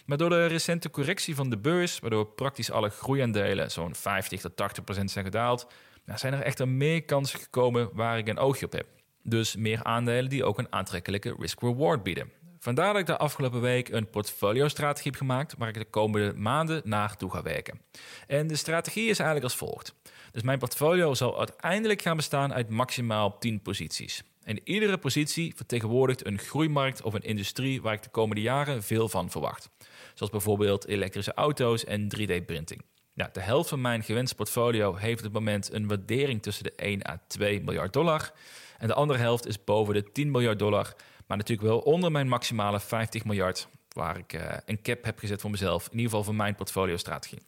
Maar 0.06 0.18
door 0.18 0.30
de 0.30 0.46
recente 0.46 0.90
correctie 0.90 1.36
van 1.36 1.50
de 1.50 1.58
beurs, 1.58 2.00
waardoor 2.00 2.26
praktisch 2.26 2.72
alle 2.72 2.90
groeiaandelen 2.90 3.72
zo'n 3.72 3.96
50 3.96 4.42
tot 4.42 4.56
80 4.56 4.84
procent 4.84 5.12
zijn 5.12 5.26
gedaald, 5.26 5.68
nou, 6.06 6.20
zijn 6.20 6.34
er 6.34 6.42
echter 6.42 6.68
meer 6.68 7.04
kansen 7.04 7.40
gekomen 7.40 7.90
waar 7.94 8.18
ik 8.18 8.28
een 8.28 8.38
oogje 8.38 8.66
op 8.66 8.72
heb. 8.72 8.88
Dus 9.24 9.56
meer 9.56 9.84
aandelen 9.84 10.30
die 10.30 10.44
ook 10.44 10.58
een 10.58 10.72
aantrekkelijke 10.74 11.36
risk-reward 11.40 12.04
bieden. 12.04 12.32
Vandaar 12.60 12.92
dat 12.92 13.02
ik 13.02 13.08
de 13.08 13.18
afgelopen 13.18 13.62
week 13.62 13.90
een 13.90 14.10
portfolio-strategie 14.10 15.12
heb 15.12 15.20
gemaakt 15.20 15.56
waar 15.58 15.68
ik 15.68 15.74
de 15.74 15.86
komende 15.86 16.34
maanden 16.36 16.82
naartoe 16.84 17.32
ga 17.32 17.42
werken. 17.42 17.82
En 18.28 18.48
de 18.48 18.56
strategie 18.56 19.10
is 19.10 19.20
eigenlijk 19.20 19.44
als 19.44 19.56
volgt. 19.56 19.94
Dus 20.32 20.42
mijn 20.42 20.60
portfolio 20.60 21.14
zal 21.14 21.38
uiteindelijk 21.38 22.02
gaan 22.02 22.16
bestaan 22.16 22.54
uit 22.54 22.70
maximaal 22.70 23.38
10 23.38 23.62
posities. 23.62 24.24
En 24.44 24.60
iedere 24.64 24.98
positie 24.98 25.56
vertegenwoordigt 25.56 26.26
een 26.26 26.40
groeimarkt 26.40 27.02
of 27.02 27.14
een 27.14 27.22
industrie 27.22 27.82
waar 27.82 27.94
ik 27.94 28.04
de 28.04 28.10
komende 28.10 28.42
jaren 28.42 28.84
veel 28.84 29.10
van 29.10 29.32
verwacht. 29.32 29.70
Zoals 30.14 30.32
bijvoorbeeld 30.32 30.88
elektrische 30.88 31.34
auto's 31.34 31.84
en 31.84 32.08
3D-printing. 32.18 32.82
Ja, 33.16 33.30
de 33.34 33.42
helft 33.42 33.70
van 33.70 33.82
mijn 33.82 34.04
gewenste 34.04 34.36
portfolio 34.36 34.96
heeft 34.96 35.18
op 35.18 35.24
het 35.24 35.34
moment 35.34 35.74
een 35.74 35.88
waardering 35.88 36.42
tussen 36.42 36.64
de 36.64 36.74
1 36.76 37.10
à 37.10 37.22
2 37.28 37.62
miljard 37.62 37.94
dollar. 37.94 38.32
En 38.78 38.88
de 38.88 38.94
andere 38.94 39.20
helft 39.20 39.48
is 39.48 39.64
boven 39.64 39.94
de 39.94 40.12
10 40.12 40.32
miljard 40.32 40.60
dollar, 40.60 40.94
maar 41.28 41.38
natuurlijk 41.38 41.68
wel 41.68 41.80
onder 41.80 42.12
mijn 42.12 42.28
maximale 42.28 42.80
50 42.80 43.26
miljard, 43.26 43.68
waar 43.90 44.18
ik 44.18 44.34
uh, 44.34 44.42
een 44.66 44.82
cap 44.82 45.04
heb 45.04 45.20
gezet 45.20 45.42
voor 45.42 45.50
mezelf, 45.50 45.86
in 45.86 45.92
ieder 45.92 46.06
geval 46.06 46.24
voor 46.24 46.36
mijn 46.36 46.56
portfolio-strategie. 46.56 47.40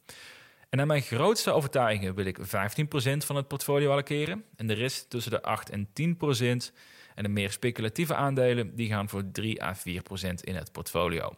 En 0.68 0.78
naar 0.78 0.86
mijn 0.86 1.02
grootste 1.02 1.52
overtuigingen 1.52 2.14
wil 2.14 2.24
ik 2.24 2.38
15% 2.38 2.42
van 3.18 3.36
het 3.36 3.48
portfolio 3.48 3.90
allokeren 3.90 4.44
en 4.56 4.66
de 4.66 4.74
rest 4.74 5.10
tussen 5.10 5.30
de 5.30 5.42
8 5.42 5.70
en 5.70 5.88
10%. 5.88 6.74
En 7.14 7.22
de 7.22 7.28
meer 7.28 7.50
speculatieve 7.50 8.14
aandelen 8.14 8.76
die 8.76 8.88
gaan 8.88 9.08
voor 9.08 9.30
3 9.32 9.62
à 9.62 9.74
4% 9.76 9.80
in 10.40 10.54
het 10.54 10.72
portfolio. 10.72 11.34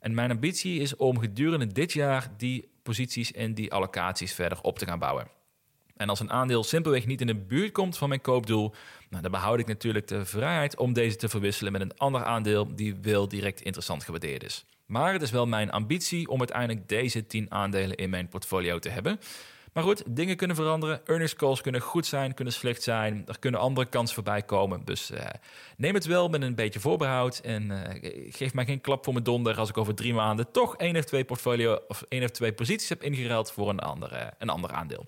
En 0.00 0.14
mijn 0.14 0.30
ambitie 0.30 0.80
is 0.80 0.96
om 0.96 1.18
gedurende 1.18 1.66
dit 1.66 1.92
jaar 1.92 2.32
die 2.36 2.68
posities 2.90 3.32
en 3.32 3.54
die 3.54 3.72
allocaties 3.72 4.32
verder 4.32 4.60
op 4.62 4.78
te 4.78 4.86
gaan 4.86 4.98
bouwen. 4.98 5.28
En 5.96 6.08
als 6.08 6.20
een 6.20 6.30
aandeel 6.30 6.64
simpelweg 6.64 7.06
niet 7.06 7.20
in 7.20 7.26
de 7.26 7.36
buurt 7.36 7.72
komt 7.72 7.98
van 7.98 8.08
mijn 8.08 8.20
koopdoel, 8.20 8.74
nou, 9.10 9.22
dan 9.22 9.30
behoud 9.30 9.58
ik 9.58 9.66
natuurlijk 9.66 10.08
de 10.08 10.24
vrijheid 10.24 10.76
om 10.76 10.92
deze 10.92 11.16
te 11.16 11.28
verwisselen 11.28 11.72
met 11.72 11.80
een 11.80 11.96
ander 11.96 12.24
aandeel 12.24 12.74
die 12.74 12.94
wel 13.02 13.28
direct 13.28 13.60
interessant 13.60 14.04
gewaardeerd 14.04 14.44
is. 14.44 14.64
Maar 14.86 15.12
het 15.12 15.22
is 15.22 15.30
wel 15.30 15.46
mijn 15.46 15.70
ambitie 15.70 16.28
om 16.28 16.38
uiteindelijk 16.38 16.88
deze 16.88 17.26
10 17.26 17.50
aandelen 17.50 17.96
in 17.96 18.10
mijn 18.10 18.28
portfolio 18.28 18.78
te 18.78 18.88
hebben. 18.88 19.20
Maar 19.72 19.82
goed, 19.82 20.02
dingen 20.06 20.36
kunnen 20.36 20.56
veranderen. 20.56 21.00
Earnings 21.06 21.34
calls 21.34 21.60
kunnen 21.60 21.80
goed 21.80 22.06
zijn, 22.06 22.34
kunnen 22.34 22.54
slecht 22.54 22.82
zijn. 22.82 23.22
Er 23.26 23.38
kunnen 23.38 23.60
andere 23.60 23.86
kansen 23.86 24.14
voorbij 24.14 24.42
komen. 24.42 24.84
Dus 24.84 25.10
uh, 25.10 25.20
neem 25.76 25.94
het 25.94 26.04
wel 26.04 26.28
met 26.28 26.42
een 26.42 26.54
beetje 26.54 26.80
voorbehoud. 26.80 27.38
En 27.38 27.70
uh, 27.70 27.78
geef 28.32 28.54
mij 28.54 28.64
geen 28.64 28.80
klap 28.80 29.04
voor 29.04 29.12
mijn 29.12 29.24
donder 29.24 29.58
als 29.58 29.68
ik 29.68 29.78
over 29.78 29.94
drie 29.94 30.14
maanden 30.14 30.50
toch 30.50 30.76
één 30.76 30.96
of 30.96 31.04
twee 31.04 31.24
portfolio 31.24 31.78
of 31.88 32.04
één 32.08 32.22
of 32.22 32.30
twee 32.30 32.52
posities 32.52 32.88
heb 32.88 33.02
ingeruild 33.02 33.52
voor 33.52 33.68
een 33.68 33.80
ander, 33.80 34.12
uh, 34.12 34.26
een 34.38 34.48
ander 34.48 34.70
aandeel. 34.70 35.06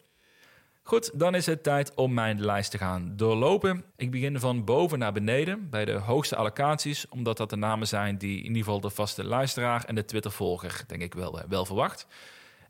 Goed, 0.85 1.18
dan 1.18 1.35
is 1.35 1.46
het 1.46 1.62
tijd 1.62 1.94
om 1.94 2.14
mijn 2.14 2.44
lijst 2.44 2.70
te 2.70 2.79
gaan 2.79 3.12
doorlopen. 3.16 3.85
Ik 3.96 4.11
begin 4.11 4.40
van 4.40 4.64
boven 4.64 4.98
naar 4.98 5.12
beneden 5.12 5.70
bij 5.70 5.85
de 5.85 5.92
hoogste 5.92 6.37
allocaties, 6.37 7.09
omdat 7.09 7.37
dat 7.37 7.51
de 7.51 7.57
namen 7.57 7.87
zijn 7.87 8.18
die 8.18 8.38
in 8.38 8.46
ieder 8.46 8.62
geval 8.62 8.81
de 8.81 8.90
vaste 8.90 9.25
luisteraar 9.25 9.85
en 9.85 9.94
de 9.94 10.05
Twitter-volger, 10.05 10.85
denk 10.87 11.03
ik, 11.03 11.14
wel, 11.14 11.40
wel 11.48 11.64
verwacht. 11.64 12.07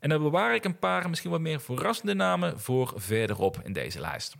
En 0.03 0.09
dan 0.09 0.21
bewaar 0.21 0.55
ik 0.55 0.65
een 0.65 0.79
paar 0.79 1.09
misschien 1.09 1.31
wat 1.31 1.39
meer 1.39 1.61
verrassende 1.61 2.13
namen 2.13 2.59
voor 2.59 2.93
verderop 2.95 3.61
in 3.63 3.73
deze 3.73 3.99
lijst. 3.99 4.35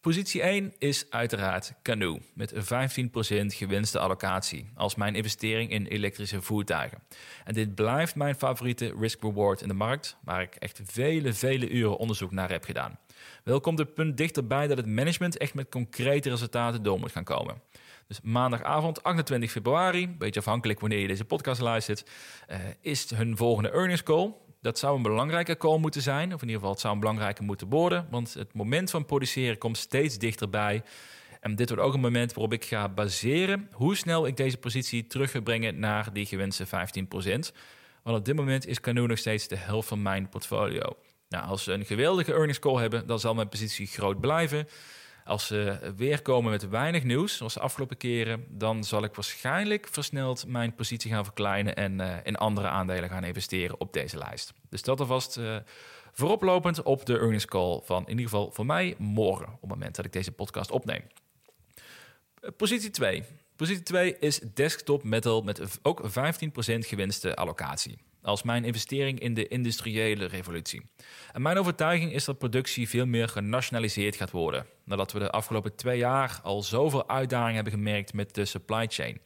Positie 0.00 0.42
1 0.42 0.74
is 0.78 1.06
uiteraard 1.10 1.72
Canoe 1.82 2.20
met 2.34 2.52
een 2.52 3.50
15% 3.52 3.56
gewinste 3.56 3.98
allocatie 3.98 4.70
als 4.74 4.94
mijn 4.94 5.14
investering 5.14 5.70
in 5.70 5.86
elektrische 5.86 6.42
voertuigen. 6.42 7.02
En 7.44 7.54
dit 7.54 7.74
blijft 7.74 8.14
mijn 8.14 8.34
favoriete 8.34 8.94
risk-reward 9.00 9.62
in 9.62 9.68
de 9.68 9.74
markt, 9.74 10.16
waar 10.24 10.42
ik 10.42 10.54
echt 10.54 10.80
vele, 10.84 11.32
vele 11.32 11.68
uren 11.68 11.96
onderzoek 11.96 12.30
naar 12.30 12.50
heb 12.50 12.64
gedaan. 12.64 12.98
Wel 13.44 13.60
komt 13.60 13.78
het 13.78 13.94
punt 13.94 14.16
dichterbij 14.16 14.66
dat 14.66 14.76
het 14.76 14.86
management 14.86 15.36
echt 15.36 15.54
met 15.54 15.68
concrete 15.68 16.30
resultaten 16.30 16.82
door 16.82 16.98
moet 16.98 17.12
gaan 17.12 17.24
komen. 17.24 17.62
Dus 18.06 18.20
maandagavond 18.22 19.02
28 19.02 19.50
februari, 19.50 20.08
beetje 20.08 20.40
afhankelijk 20.40 20.80
wanneer 20.80 21.00
je 21.00 21.08
deze 21.08 21.24
podcast 21.24 21.60
luistert, 21.60 22.10
uh, 22.50 22.56
is 22.80 23.10
hun 23.10 23.36
volgende 23.36 23.70
earnings 23.70 24.02
call 24.02 24.34
dat 24.60 24.78
zou 24.78 24.96
een 24.96 25.02
belangrijke 25.02 25.56
call 25.56 25.78
moeten 25.78 26.02
zijn. 26.02 26.34
Of 26.34 26.42
in 26.42 26.46
ieder 26.46 26.54
geval, 26.54 26.70
het 26.70 26.80
zou 26.80 26.94
een 26.94 27.00
belangrijke 27.00 27.42
moeten 27.42 27.68
worden. 27.68 28.06
Want 28.10 28.34
het 28.34 28.54
moment 28.54 28.90
van 28.90 29.04
produceren 29.04 29.58
komt 29.58 29.76
steeds 29.76 30.18
dichterbij. 30.18 30.82
En 31.40 31.56
dit 31.56 31.68
wordt 31.68 31.84
ook 31.84 31.94
een 31.94 32.00
moment 32.00 32.32
waarop 32.32 32.52
ik 32.52 32.64
ga 32.64 32.88
baseren 32.88 33.68
hoe 33.72 33.96
snel 33.96 34.26
ik 34.26 34.36
deze 34.36 34.56
positie 34.56 35.06
terug 35.06 35.30
ga 35.30 35.40
brengen 35.40 35.78
naar 35.78 36.12
die 36.12 36.26
gewenste 36.26 36.66
15%. 36.66 36.70
Want 38.02 38.18
op 38.18 38.24
dit 38.24 38.36
moment 38.36 38.66
is 38.66 38.80
Canoe 38.80 39.06
nog 39.06 39.18
steeds 39.18 39.48
de 39.48 39.56
helft 39.56 39.88
van 39.88 40.02
mijn 40.02 40.28
portfolio. 40.28 40.96
Nou, 41.28 41.46
als 41.46 41.62
ze 41.62 41.72
een 41.72 41.84
geweldige 41.84 42.32
earnings 42.32 42.58
call 42.58 42.80
hebben, 42.80 43.06
dan 43.06 43.20
zal 43.20 43.34
mijn 43.34 43.48
positie 43.48 43.86
groot 43.86 44.20
blijven. 44.20 44.68
Als 45.28 45.46
ze 45.46 45.92
weer 45.96 46.22
komen 46.22 46.50
met 46.50 46.68
weinig 46.68 47.04
nieuws, 47.04 47.36
zoals 47.36 47.54
de 47.54 47.60
afgelopen 47.60 47.96
keren, 47.96 48.44
dan 48.48 48.84
zal 48.84 49.04
ik 49.04 49.14
waarschijnlijk 49.14 49.88
versneld 49.90 50.46
mijn 50.46 50.74
positie 50.74 51.10
gaan 51.10 51.24
verkleinen 51.24 51.76
en 51.76 52.00
uh, 52.00 52.14
in 52.22 52.36
andere 52.36 52.68
aandelen 52.68 53.08
gaan 53.08 53.24
investeren 53.24 53.80
op 53.80 53.92
deze 53.92 54.18
lijst. 54.18 54.52
Dus 54.70 54.82
dat 54.82 55.00
alvast 55.00 55.36
uh, 55.36 55.56
vooroplopend 56.12 56.82
op 56.82 57.06
de 57.06 57.18
earnings 57.18 57.44
call 57.44 57.80
van 57.84 58.02
in 58.02 58.08
ieder 58.08 58.24
geval 58.24 58.50
voor 58.52 58.66
mij 58.66 58.94
morgen, 58.98 59.46
op 59.46 59.60
het 59.60 59.70
moment 59.70 59.96
dat 59.96 60.04
ik 60.04 60.12
deze 60.12 60.32
podcast 60.32 60.70
opneem. 60.70 61.02
Uh, 62.40 62.50
positie 62.56 62.90
2. 62.90 63.22
Positie 63.56 63.82
2 63.82 64.18
is 64.18 64.40
desktop 64.54 65.02
metal 65.02 65.42
met 65.42 65.78
ook 65.82 66.02
15% 66.08 66.10
gewinste 66.78 67.36
allocatie 67.36 67.98
als 68.28 68.42
mijn 68.42 68.64
investering 68.64 69.20
in 69.20 69.34
de 69.34 69.48
industriële 69.48 70.24
revolutie. 70.24 70.82
En 71.32 71.42
mijn 71.42 71.58
overtuiging 71.58 72.12
is 72.12 72.24
dat 72.24 72.38
productie 72.38 72.88
veel 72.88 73.06
meer 73.06 73.28
genationaliseerd 73.28 74.16
gaat 74.16 74.30
worden, 74.30 74.66
nadat 74.84 75.12
we 75.12 75.18
de 75.18 75.30
afgelopen 75.30 75.74
twee 75.74 75.98
jaar 75.98 76.40
al 76.42 76.62
zoveel 76.62 77.08
uitdagingen 77.08 77.54
hebben 77.54 77.72
gemerkt 77.72 78.12
met 78.12 78.34
de 78.34 78.44
supply 78.44 78.86
chain. 78.88 79.20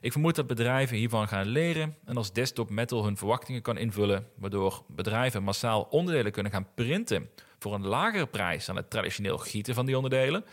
Ik 0.00 0.12
vermoed 0.12 0.34
dat 0.34 0.46
bedrijven 0.46 0.96
hiervan 0.96 1.28
gaan 1.28 1.46
leren 1.46 1.96
en 2.04 2.16
als 2.16 2.32
Desktop 2.32 2.70
Metal 2.70 3.04
hun 3.04 3.16
verwachtingen 3.16 3.62
kan 3.62 3.78
invullen, 3.78 4.26
waardoor 4.36 4.82
bedrijven 4.86 5.42
massaal 5.42 5.82
onderdelen 5.82 6.32
kunnen 6.32 6.52
gaan 6.52 6.68
printen 6.74 7.30
voor 7.58 7.74
een 7.74 7.86
lagere 7.86 8.26
prijs 8.26 8.66
dan 8.66 8.76
het 8.76 8.90
traditioneel 8.90 9.38
gieten 9.38 9.74
van 9.74 9.86
die 9.86 9.96
onderdelen, 9.96 10.44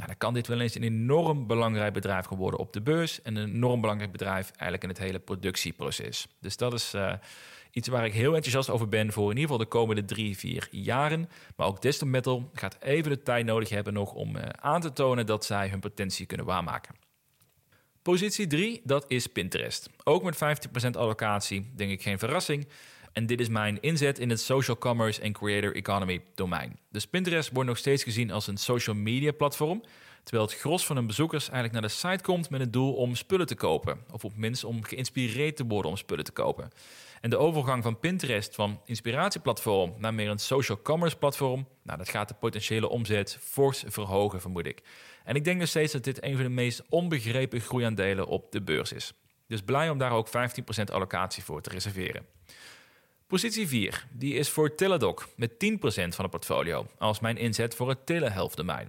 nou, 0.00 0.12
dan 0.12 0.18
kan 0.18 0.34
dit 0.34 0.46
wel 0.46 0.60
eens 0.60 0.74
een 0.74 0.82
enorm 0.82 1.46
belangrijk 1.46 1.92
bedrijf 1.92 2.26
geworden 2.26 2.60
op 2.60 2.72
de 2.72 2.80
beurs. 2.80 3.22
En 3.22 3.36
een 3.36 3.48
enorm 3.54 3.80
belangrijk 3.80 4.12
bedrijf 4.12 4.50
eigenlijk 4.50 4.82
in 4.82 4.88
het 4.88 4.98
hele 4.98 5.18
productieproces. 5.18 6.26
Dus 6.40 6.56
dat 6.56 6.72
is 6.72 6.94
uh, 6.94 7.12
iets 7.70 7.88
waar 7.88 8.04
ik 8.04 8.12
heel 8.12 8.34
enthousiast 8.34 8.70
over 8.70 8.88
ben 8.88 9.12
voor 9.12 9.30
in 9.30 9.36
ieder 9.36 9.42
geval 9.42 9.58
de 9.58 9.66
komende 9.66 10.04
drie, 10.04 10.38
vier 10.38 10.68
jaren. 10.70 11.28
Maar 11.56 11.66
ook 11.66 11.82
Desktop 11.82 12.08
Metal 12.08 12.50
gaat 12.54 12.76
even 12.80 13.10
de 13.10 13.22
tijd 13.22 13.44
nodig 13.44 13.68
hebben 13.68 13.92
nog 13.92 14.12
om 14.12 14.36
uh, 14.36 14.42
aan 14.60 14.80
te 14.80 14.92
tonen 14.92 15.26
dat 15.26 15.44
zij 15.44 15.68
hun 15.68 15.80
potentie 15.80 16.26
kunnen 16.26 16.46
waarmaken. 16.46 16.94
Positie 18.02 18.46
3, 18.46 18.80
dat 18.84 19.04
is 19.08 19.26
Pinterest. 19.26 19.90
Ook 20.04 20.22
met 20.22 20.36
50% 20.86 20.90
allocatie, 20.90 21.70
denk 21.74 21.90
ik 21.90 22.02
geen 22.02 22.18
verrassing. 22.18 22.68
En 23.12 23.26
dit 23.26 23.40
is 23.40 23.48
mijn 23.48 23.80
inzet 23.80 24.18
in 24.18 24.30
het 24.30 24.40
social 24.40 24.78
commerce 24.78 25.20
en 25.20 25.32
creator 25.32 25.74
economy 25.74 26.22
domein. 26.34 26.78
Dus 26.90 27.06
Pinterest 27.06 27.50
wordt 27.52 27.68
nog 27.68 27.78
steeds 27.78 28.02
gezien 28.02 28.30
als 28.30 28.46
een 28.46 28.56
social 28.56 28.96
media 28.96 29.32
platform, 29.32 29.82
terwijl 30.22 30.48
het 30.48 30.58
gros 30.58 30.86
van 30.86 30.96
hun 30.96 31.06
bezoekers 31.06 31.42
eigenlijk 31.42 31.72
naar 31.72 31.90
de 31.90 31.96
site 31.96 32.22
komt 32.22 32.50
met 32.50 32.60
het 32.60 32.72
doel 32.72 32.94
om 32.94 33.14
spullen 33.14 33.46
te 33.46 33.54
kopen, 33.54 33.98
of 34.12 34.24
op 34.24 34.36
minst 34.36 34.64
om 34.64 34.84
geïnspireerd 34.84 35.56
te 35.56 35.66
worden 35.66 35.90
om 35.90 35.96
spullen 35.96 36.24
te 36.24 36.32
kopen. 36.32 36.70
En 37.20 37.30
de 37.30 37.36
overgang 37.36 37.82
van 37.82 37.98
Pinterest 37.98 38.54
van 38.54 38.80
inspiratieplatform 38.84 39.94
naar 39.98 40.14
meer 40.14 40.28
een 40.28 40.38
social 40.38 40.82
commerce 40.82 41.16
platform, 41.16 41.66
nou, 41.82 41.98
dat 41.98 42.08
gaat 42.08 42.28
de 42.28 42.34
potentiële 42.34 42.88
omzet 42.88 43.38
fors 43.40 43.84
verhogen, 43.86 44.40
vermoed 44.40 44.66
ik. 44.66 44.82
En 45.24 45.34
ik 45.34 45.44
denk 45.44 45.58
nog 45.58 45.68
steeds 45.68 45.92
dat 45.92 46.04
dit 46.04 46.24
een 46.24 46.34
van 46.34 46.42
de 46.42 46.50
meest 46.50 46.82
onbegrepen 46.88 47.60
groeiaandelen 47.60 48.26
op 48.26 48.52
de 48.52 48.62
beurs 48.62 48.92
is. 48.92 49.12
Dus 49.46 49.62
blij 49.62 49.90
om 49.90 49.98
daar 49.98 50.12
ook 50.12 50.28
15% 50.28 50.30
allocatie 50.92 51.42
voor 51.42 51.60
te 51.60 51.70
reserveren. 51.70 52.26
Positie 53.30 53.68
4, 53.68 54.06
die 54.12 54.34
is 54.34 54.48
voor 54.48 54.74
Teladoc 54.74 55.28
met 55.36 55.52
10% 55.52 55.56
van 55.86 56.24
het 56.24 56.30
portfolio 56.30 56.86
als 56.98 57.20
mijn 57.20 57.36
inzet 57.36 57.74
voor 57.74 57.88
het 57.88 58.06
telehealth 58.06 58.56
domein. 58.56 58.88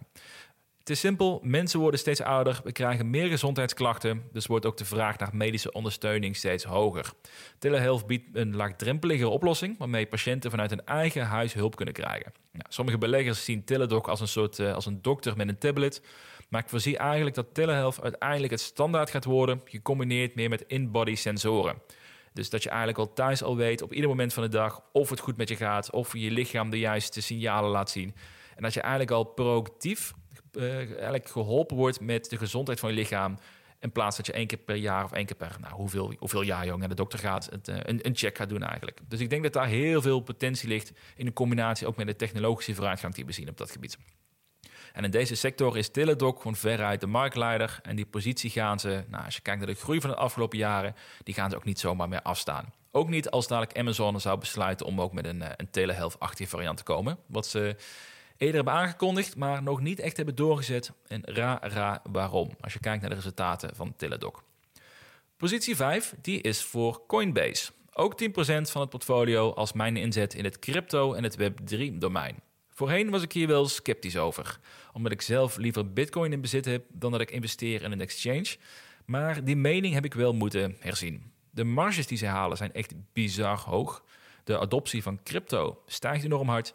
Het 0.79 0.89
is 0.89 0.99
simpel, 0.99 1.39
mensen 1.43 1.79
worden 1.79 1.99
steeds 1.99 2.21
ouder, 2.21 2.61
we 2.63 2.71
krijgen 2.71 3.09
meer 3.09 3.27
gezondheidsklachten, 3.27 4.23
dus 4.31 4.45
wordt 4.45 4.65
ook 4.65 4.77
de 4.77 4.85
vraag 4.85 5.19
naar 5.19 5.29
medische 5.33 5.71
ondersteuning 5.71 6.35
steeds 6.35 6.63
hoger. 6.63 7.11
Telehealth 7.59 8.07
biedt 8.07 8.35
een 8.35 8.55
laagdrempelige 8.55 9.29
oplossing 9.29 9.77
waarmee 9.77 10.05
patiënten 10.05 10.51
vanuit 10.51 10.69
hun 10.69 10.85
eigen 10.85 11.25
huis 11.25 11.53
hulp 11.53 11.75
kunnen 11.75 11.93
krijgen. 11.93 12.33
Nou, 12.51 12.65
sommige 12.69 12.97
beleggers 12.97 13.45
zien 13.45 13.63
Teladoc 13.63 14.07
als 14.07 14.19
een 14.19 14.27
soort 14.27 14.59
uh, 14.59 14.73
als 14.73 14.85
een 14.85 15.01
dokter 15.01 15.37
met 15.37 15.47
een 15.47 15.57
tablet, 15.57 16.01
maar 16.49 16.61
ik 16.61 16.69
voorzie 16.69 16.97
eigenlijk 16.97 17.35
dat 17.35 17.53
telehealth 17.53 18.01
uiteindelijk 18.01 18.51
het 18.51 18.61
standaard 18.61 19.09
gaat 19.09 19.25
worden, 19.25 19.61
gecombineerd 19.65 20.35
meer 20.35 20.49
met 20.49 20.63
in-body 20.67 21.15
sensoren. 21.15 21.81
Dus 22.33 22.49
dat 22.49 22.63
je 22.63 22.69
eigenlijk 22.69 22.99
al 22.99 23.13
thuis 23.13 23.43
al 23.43 23.55
weet 23.55 23.81
op 23.81 23.93
ieder 23.93 24.09
moment 24.09 24.33
van 24.33 24.43
de 24.43 24.49
dag 24.49 24.81
of 24.91 25.09
het 25.09 25.19
goed 25.19 25.37
met 25.37 25.49
je 25.49 25.55
gaat, 25.55 25.91
of 25.91 26.13
je 26.13 26.31
lichaam 26.31 26.69
de 26.69 26.79
juiste 26.79 27.21
signalen 27.21 27.69
laat 27.69 27.89
zien. 27.89 28.15
En 28.55 28.63
dat 28.63 28.73
je 28.73 28.81
eigenlijk 28.81 29.11
al 29.11 29.23
proactief 29.23 30.13
uh, 30.51 30.75
eigenlijk 30.75 31.29
geholpen 31.29 31.77
wordt 31.77 31.99
met 31.99 32.29
de 32.29 32.37
gezondheid 32.37 32.79
van 32.79 32.89
je 32.89 32.95
lichaam. 32.95 33.37
In 33.79 33.91
plaats 33.91 34.17
dat 34.17 34.25
je 34.25 34.33
één 34.33 34.47
keer 34.47 34.57
per 34.57 34.75
jaar 34.75 35.03
of 35.03 35.11
één 35.11 35.25
keer 35.25 35.35
per 35.35 35.57
nou, 35.61 35.73
hoeveel, 35.73 36.13
hoeveel 36.17 36.41
jaar 36.41 36.65
jong 36.65 36.79
naar 36.79 36.89
de 36.89 36.95
dokter 36.95 37.19
gaat, 37.19 37.47
het, 37.51 37.67
uh, 37.67 37.75
een, 37.79 37.99
een, 38.05 38.15
check 38.15 38.37
gaat 38.37 38.49
doen 38.49 38.63
eigenlijk. 38.63 38.99
Dus 39.07 39.19
ik 39.19 39.29
denk 39.29 39.43
dat 39.43 39.53
daar 39.53 39.67
heel 39.67 40.01
veel 40.01 40.19
potentie 40.19 40.67
ligt 40.67 40.91
in 41.15 41.25
de 41.25 41.33
combinatie 41.33 41.87
ook 41.87 41.95
met 41.95 42.07
de 42.07 42.15
technologische 42.15 42.75
vooruitgang 42.75 43.13
die 43.13 43.25
we 43.25 43.31
zien 43.31 43.49
op 43.49 43.57
dat 43.57 43.71
gebied. 43.71 43.97
En 44.93 45.03
in 45.03 45.11
deze 45.11 45.35
sector 45.35 45.77
is 45.77 45.89
Teladoc 45.89 46.37
gewoon 46.37 46.55
veruit 46.55 47.01
de 47.01 47.07
marktleider. 47.07 47.79
En 47.83 47.95
die 47.95 48.05
positie 48.05 48.49
gaan 48.49 48.79
ze, 48.79 49.03
nou, 49.07 49.25
als 49.25 49.35
je 49.35 49.41
kijkt 49.41 49.59
naar 49.59 49.69
de 49.69 49.79
groei 49.79 50.01
van 50.01 50.09
de 50.09 50.15
afgelopen 50.15 50.57
jaren, 50.57 50.95
die 51.23 51.33
gaan 51.33 51.49
ze 51.49 51.55
ook 51.55 51.63
niet 51.63 51.79
zomaar 51.79 52.09
meer 52.09 52.21
afstaan. 52.21 52.73
Ook 52.91 53.09
niet 53.09 53.29
als 53.29 53.47
dadelijk 53.47 53.77
Amazon 53.77 54.19
zou 54.19 54.39
besluiten 54.39 54.85
om 54.85 55.01
ook 55.01 55.13
met 55.13 55.25
een, 55.25 55.43
een 55.55 55.69
telehealth-achtige 55.71 56.49
variant 56.49 56.77
te 56.77 56.83
komen. 56.83 57.17
Wat 57.25 57.47
ze 57.47 57.75
eerder 58.37 58.55
hebben 58.55 58.73
aangekondigd, 58.73 59.35
maar 59.35 59.63
nog 59.63 59.81
niet 59.81 59.99
echt 59.99 60.17
hebben 60.17 60.35
doorgezet. 60.35 60.91
En 61.07 61.21
ra, 61.23 61.59
ra, 61.61 62.01
waarom? 62.11 62.49
Als 62.59 62.73
je 62.73 62.79
kijkt 62.79 63.01
naar 63.01 63.09
de 63.09 63.15
resultaten 63.15 63.75
van 63.75 63.95
Teladoc. 63.95 64.43
Positie 65.37 65.75
5, 65.75 66.13
die 66.21 66.41
is 66.41 66.63
voor 66.63 67.05
Coinbase. 67.07 67.71
Ook 67.93 68.21
10% 68.23 68.25
van 68.61 68.81
het 68.81 68.89
portfolio 68.89 69.53
als 69.53 69.73
mijn 69.73 69.97
inzet 69.97 70.33
in 70.33 70.43
het 70.43 70.59
crypto- 70.59 71.13
en 71.13 71.23
het 71.23 71.37
Web3-domein. 71.37 72.35
Voorheen 72.81 73.09
was 73.09 73.21
ik 73.21 73.31
hier 73.31 73.47
wel 73.47 73.67
sceptisch 73.67 74.17
over, 74.17 74.59
omdat 74.93 75.11
ik 75.11 75.21
zelf 75.21 75.57
liever 75.57 75.93
Bitcoin 75.93 76.31
in 76.31 76.41
bezit 76.41 76.65
heb 76.65 76.85
dan 76.89 77.11
dat 77.11 77.21
ik 77.21 77.31
investeer 77.31 77.83
in 77.83 77.91
een 77.91 78.01
exchange. 78.01 78.55
Maar 79.05 79.43
die 79.43 79.55
mening 79.55 79.93
heb 79.93 80.05
ik 80.05 80.13
wel 80.13 80.33
moeten 80.33 80.75
herzien. 80.79 81.31
De 81.49 81.63
marges 81.63 82.07
die 82.07 82.17
ze 82.17 82.25
halen 82.25 82.57
zijn 82.57 82.73
echt 82.73 82.93
bizar 83.13 83.59
hoog. 83.59 84.03
De 84.43 84.59
adoptie 84.59 85.03
van 85.03 85.23
crypto 85.23 85.81
stijgt 85.85 86.23
enorm 86.23 86.49
hard. 86.49 86.73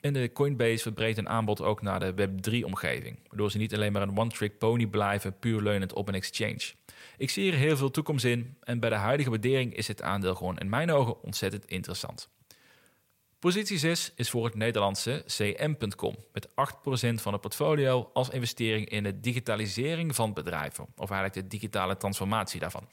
En 0.00 0.12
de 0.12 0.32
Coinbase 0.32 0.82
verbreedt 0.82 1.18
een 1.18 1.28
aanbod 1.28 1.62
ook 1.62 1.82
naar 1.82 2.00
de 2.00 2.12
Web3-omgeving, 2.12 3.18
waardoor 3.28 3.50
ze 3.50 3.58
niet 3.58 3.74
alleen 3.74 3.92
maar 3.92 4.02
een 4.02 4.18
one-trick 4.18 4.58
pony 4.58 4.86
blijven, 4.86 5.38
puur 5.38 5.62
leunend 5.62 5.92
op 5.92 6.08
een 6.08 6.14
exchange. 6.14 6.72
Ik 7.16 7.30
zie 7.30 7.42
hier 7.42 7.54
heel 7.54 7.76
veel 7.76 7.90
toekomst 7.90 8.24
in 8.24 8.56
en 8.60 8.80
bij 8.80 8.90
de 8.90 8.96
huidige 8.96 9.30
waardering 9.30 9.76
is 9.76 9.88
het 9.88 10.02
aandeel 10.02 10.34
gewoon 10.34 10.58
in 10.58 10.68
mijn 10.68 10.90
ogen 10.90 11.22
ontzettend 11.22 11.64
interessant. 11.64 12.28
Positie 13.40 13.78
6 13.78 14.12
is 14.14 14.30
voor 14.30 14.44
het 14.44 14.54
Nederlandse 14.54 15.24
cm.com 15.26 16.16
met 16.32 16.48
8% 16.48 16.52
van 17.14 17.32
het 17.32 17.40
portfolio 17.40 18.10
als 18.12 18.28
investering 18.28 18.88
in 18.88 19.02
de 19.02 19.20
digitalisering 19.20 20.14
van 20.14 20.32
bedrijven, 20.32 20.86
of 20.96 21.10
eigenlijk 21.10 21.34
de 21.34 21.56
digitale 21.56 21.96
transformatie 21.96 22.60
daarvan. 22.60 22.88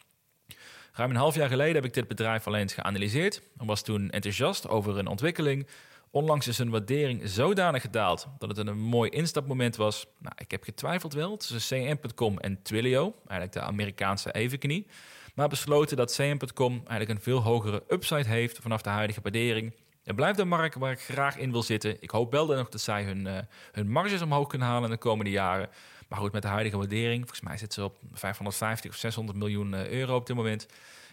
Ruim 0.93 1.09
een 1.09 1.15
half 1.15 1.35
jaar 1.35 1.49
geleden 1.49 1.75
heb 1.75 1.85
ik 1.85 1.93
dit 1.93 2.07
bedrijf 2.07 2.47
al 2.47 2.55
eens 2.55 2.73
geanalyseerd 2.73 3.41
en 3.57 3.65
was 3.65 3.81
toen 3.81 4.09
enthousiast 4.09 4.67
over 4.67 4.97
een 4.97 5.07
ontwikkeling 5.07 5.67
Onlangs 6.11 6.47
is 6.47 6.57
hun 6.57 6.69
waardering 6.69 7.21
zodanig 7.29 7.81
gedaald 7.81 8.27
dat 8.39 8.57
het 8.57 8.67
een 8.67 8.79
mooi 8.79 9.09
instapmoment 9.09 9.75
was. 9.75 10.05
Nou, 10.17 10.35
ik 10.37 10.51
heb 10.51 10.63
getwijfeld 10.63 11.13
wel 11.13 11.37
tussen 11.37 11.59
CM.com 11.59 12.37
en 12.37 12.61
Twilio, 12.61 13.15
eigenlijk 13.17 13.51
de 13.51 13.61
Amerikaanse 13.61 14.33
evenknie. 14.33 14.87
Maar 15.35 15.47
besloten 15.47 15.97
dat 15.97 16.15
CM.com 16.15 16.71
eigenlijk 16.71 17.09
een 17.09 17.21
veel 17.21 17.41
hogere 17.41 17.83
upside 17.87 18.27
heeft 18.27 18.57
vanaf 18.57 18.81
de 18.81 18.89
huidige 18.89 19.21
waardering. 19.21 19.73
Het 20.07 20.15
blijft 20.15 20.39
een 20.39 20.47
markt 20.47 20.75
waar 20.75 20.91
ik 20.91 20.99
graag 20.99 21.37
in 21.37 21.51
wil 21.51 21.63
zitten. 21.63 21.97
Ik 22.01 22.09
hoop 22.09 22.31
wel 22.31 22.47
nog 22.47 22.69
dat 22.69 22.81
zij 22.81 23.03
hun, 23.03 23.25
uh, 23.25 23.37
hun 23.71 23.89
marges 23.89 24.21
omhoog 24.21 24.47
kunnen 24.47 24.67
halen 24.67 24.83
in 24.83 24.89
de 24.89 24.97
komende 24.97 25.31
jaren. 25.31 25.69
Maar 26.07 26.19
goed, 26.19 26.31
met 26.31 26.41
de 26.41 26.47
huidige 26.47 26.77
waardering, 26.77 27.19
volgens 27.19 27.41
mij 27.41 27.57
zit 27.57 27.73
ze 27.73 27.83
op 27.83 27.97
550 28.13 28.91
of 28.91 28.97
600 28.97 29.37
miljoen 29.37 29.73
eh, 29.73 29.89
euro 29.89 30.15
op 30.15 30.25
dit 30.27 30.35
moment 30.35 30.67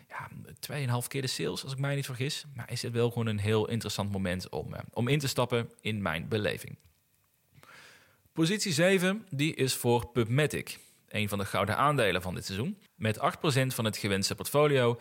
ja, 0.09 0.29
2,5 1.03 1.07
keer 1.09 1.23
de 1.23 1.29
sales, 1.29 1.63
als 1.63 1.73
ik 1.73 1.79
mij 1.79 1.95
niet 1.95 2.05
vergis. 2.05 2.45
Maar 2.55 2.71
is 2.71 2.83
het 2.83 2.93
wel 2.93 3.09
gewoon 3.09 3.27
een 3.27 3.39
heel 3.39 3.69
interessant 3.69 4.13
moment 4.13 4.49
om, 4.49 4.75
eh, 4.75 4.81
om 4.93 5.09
in 5.09 5.19
te 5.19 5.29
stappen 5.29 5.71
in 5.81 6.03
mijn 6.03 6.29
beleving. 6.29 6.77
Positie 8.33 8.73
7, 8.73 9.27
die 9.31 9.55
is 9.55 9.75
voor 9.75 10.07
PubMatic. 10.07 10.79
Een 11.09 11.29
van 11.29 11.39
de 11.39 11.45
gouden 11.45 11.77
aandelen 11.77 12.23
van 12.23 12.35
dit 12.35 12.45
seizoen. 12.45 12.79
Met 12.95 13.19
8% 13.19 13.75
van 13.75 13.85
het 13.85 13.97
gewenste 13.97 14.35
portfolio 14.35 15.01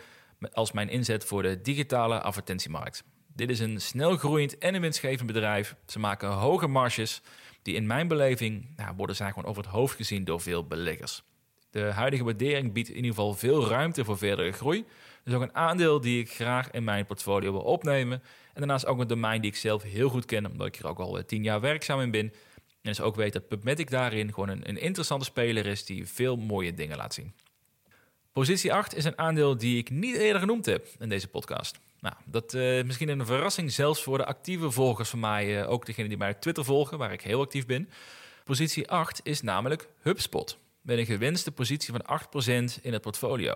als 0.53 0.71
mijn 0.71 0.89
inzet 0.89 1.25
voor 1.25 1.41
de 1.41 1.61
digitale 1.61 2.21
advertentiemarkt. 2.21 3.03
Dit 3.35 3.49
is 3.49 3.59
een 3.59 3.81
snel 3.81 4.17
groeiend 4.17 4.57
en 4.57 4.75
een 4.75 4.81
winstgevend 4.81 5.27
bedrijf. 5.27 5.75
Ze 5.85 5.99
maken 5.99 6.29
hoge 6.29 6.67
marges, 6.67 7.21
die 7.61 7.75
in 7.75 7.87
mijn 7.87 8.07
beleving 8.07 8.67
nou, 8.75 8.95
worden 8.95 9.15
gewoon 9.15 9.45
over 9.45 9.63
het 9.63 9.71
hoofd 9.71 9.95
gezien 9.95 10.23
door 10.23 10.41
veel 10.41 10.67
beleggers. 10.67 11.23
De 11.69 11.81
huidige 11.81 12.23
waardering 12.23 12.73
biedt 12.73 12.89
in 12.89 12.95
ieder 12.95 13.09
geval 13.09 13.33
veel 13.33 13.67
ruimte 13.67 14.05
voor 14.05 14.17
verdere 14.17 14.51
groei. 14.51 14.85
Dus 15.23 15.33
ook 15.33 15.41
een 15.41 15.55
aandeel 15.55 16.01
die 16.01 16.21
ik 16.21 16.31
graag 16.31 16.71
in 16.71 16.83
mijn 16.83 17.05
portfolio 17.05 17.51
wil 17.51 17.61
opnemen. 17.61 18.21
En 18.53 18.59
daarnaast 18.59 18.85
ook 18.85 18.99
een 18.99 19.07
domein 19.07 19.41
die 19.41 19.51
ik 19.51 19.57
zelf 19.57 19.83
heel 19.83 20.09
goed 20.09 20.25
ken, 20.25 20.51
omdat 20.51 20.67
ik 20.67 20.75
er 20.75 20.87
ook 20.87 20.99
al 20.99 21.17
eh, 21.17 21.23
tien 21.23 21.43
jaar 21.43 21.61
werkzaam 21.61 21.99
in 21.99 22.11
ben. 22.11 22.33
En 22.65 22.89
dus 22.89 23.01
ook 23.01 23.15
weet 23.15 23.33
dat 23.33 23.47
PubMatic 23.47 23.89
daarin 23.89 24.33
gewoon 24.33 24.49
een, 24.49 24.69
een 24.69 24.77
interessante 24.77 25.25
speler 25.25 25.65
is 25.65 25.85
die 25.85 26.07
veel 26.07 26.35
mooie 26.35 26.73
dingen 26.73 26.97
laat 26.97 27.13
zien. 27.13 27.33
Positie 28.31 28.73
8 28.73 28.95
is 28.95 29.05
een 29.05 29.17
aandeel 29.17 29.57
die 29.57 29.77
ik 29.77 29.89
niet 29.89 30.15
eerder 30.15 30.41
genoemd 30.41 30.65
heb 30.65 30.87
in 30.99 31.09
deze 31.09 31.27
podcast. 31.27 31.79
Nou, 32.03 32.15
dat 32.25 32.53
is 32.53 32.77
uh, 32.77 32.85
misschien 32.85 33.09
een 33.09 33.25
verrassing 33.25 33.71
zelfs 33.71 34.03
voor 34.03 34.17
de 34.17 34.25
actieve 34.25 34.71
volgers 34.71 35.09
van 35.09 35.19
mij, 35.19 35.61
uh, 35.61 35.69
ook 35.69 35.85
degenen 35.85 36.09
die 36.09 36.17
mij 36.17 36.29
op 36.29 36.41
Twitter 36.41 36.65
volgen, 36.65 36.97
waar 36.97 37.11
ik 37.11 37.21
heel 37.21 37.41
actief 37.41 37.65
ben. 37.65 37.89
Positie 38.43 38.89
8 38.89 39.19
is 39.23 39.41
namelijk 39.41 39.87
HubSpot 40.01 40.57
met 40.81 40.97
een 40.97 41.05
gewinste 41.05 41.51
positie 41.51 41.93
van 41.93 42.19
8% 42.21 42.81
in 42.81 42.93
het 42.93 43.01
portfolio. 43.01 43.53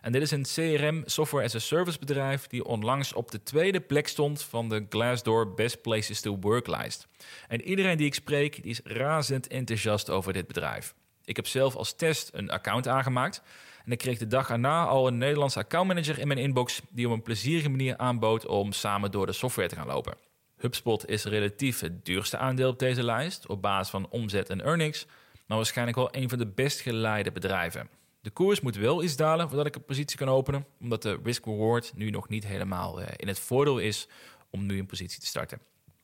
En 0.00 0.12
dit 0.12 0.22
is 0.22 0.30
een 0.30 0.42
CRM 0.42 1.02
software 1.06 1.44
as 1.44 1.54
a 1.54 1.58
service 1.58 1.98
bedrijf 1.98 2.46
die 2.46 2.64
onlangs 2.64 3.12
op 3.12 3.30
de 3.30 3.42
tweede 3.42 3.80
plek 3.80 4.08
stond 4.08 4.42
van 4.42 4.68
de 4.68 4.86
Glassdoor 4.88 5.54
Best 5.54 5.82
Places 5.82 6.20
to 6.20 6.38
Work 6.40 6.66
lijst. 6.66 7.08
En 7.48 7.62
iedereen 7.62 7.96
die 7.96 8.06
ik 8.06 8.14
spreek, 8.14 8.62
die 8.62 8.70
is 8.70 8.80
razend 8.84 9.46
enthousiast 9.46 10.10
over 10.10 10.32
dit 10.32 10.46
bedrijf. 10.46 10.94
Ik 11.24 11.36
heb 11.36 11.46
zelf 11.46 11.76
als 11.76 11.96
test 11.96 12.30
een 12.32 12.50
account 12.50 12.88
aangemaakt 12.88 13.42
en 13.88 13.94
ik 13.94 14.00
kreeg 14.00 14.18
de 14.18 14.26
dag 14.26 14.50
erna 14.50 14.84
al 14.84 15.06
een 15.06 15.18
Nederlandse 15.18 15.58
accountmanager 15.58 16.18
in 16.18 16.26
mijn 16.26 16.38
inbox 16.38 16.80
die 16.90 17.06
op 17.06 17.12
een 17.12 17.22
plezierige 17.22 17.68
manier 17.68 17.96
aanbood 17.96 18.46
om 18.46 18.72
samen 18.72 19.10
door 19.10 19.26
de 19.26 19.32
software 19.32 19.68
te 19.68 19.74
gaan 19.74 19.86
lopen. 19.86 20.16
HubSpot 20.56 21.08
is 21.08 21.24
relatief 21.24 21.80
het 21.80 22.04
duurste 22.04 22.36
aandeel 22.36 22.68
op 22.68 22.78
deze 22.78 23.02
lijst 23.02 23.46
op 23.46 23.62
basis 23.62 23.90
van 23.90 24.08
omzet 24.10 24.50
en 24.50 24.64
earnings, 24.64 25.06
maar 25.46 25.56
waarschijnlijk 25.56 25.96
wel 25.96 26.08
een 26.14 26.28
van 26.28 26.38
de 26.38 26.46
best 26.46 26.80
geleide 26.80 27.32
bedrijven. 27.32 27.88
De 28.20 28.30
koers 28.30 28.60
moet 28.60 28.76
wel 28.76 29.02
iets 29.02 29.16
dalen 29.16 29.48
voordat 29.48 29.66
ik 29.66 29.74
een 29.74 29.84
positie 29.84 30.18
kan 30.18 30.28
openen, 30.28 30.66
omdat 30.80 31.02
de 31.02 31.18
risk-reward 31.22 31.92
nu 31.94 32.10
nog 32.10 32.28
niet 32.28 32.46
helemaal 32.46 33.00
eh, 33.00 33.06
in 33.16 33.28
het 33.28 33.38
voordeel 33.38 33.78
is 33.78 34.08
om 34.50 34.66
nu 34.66 34.78
een 34.78 34.86
positie 34.86 35.20
te 35.20 35.26
starten. 35.26 35.60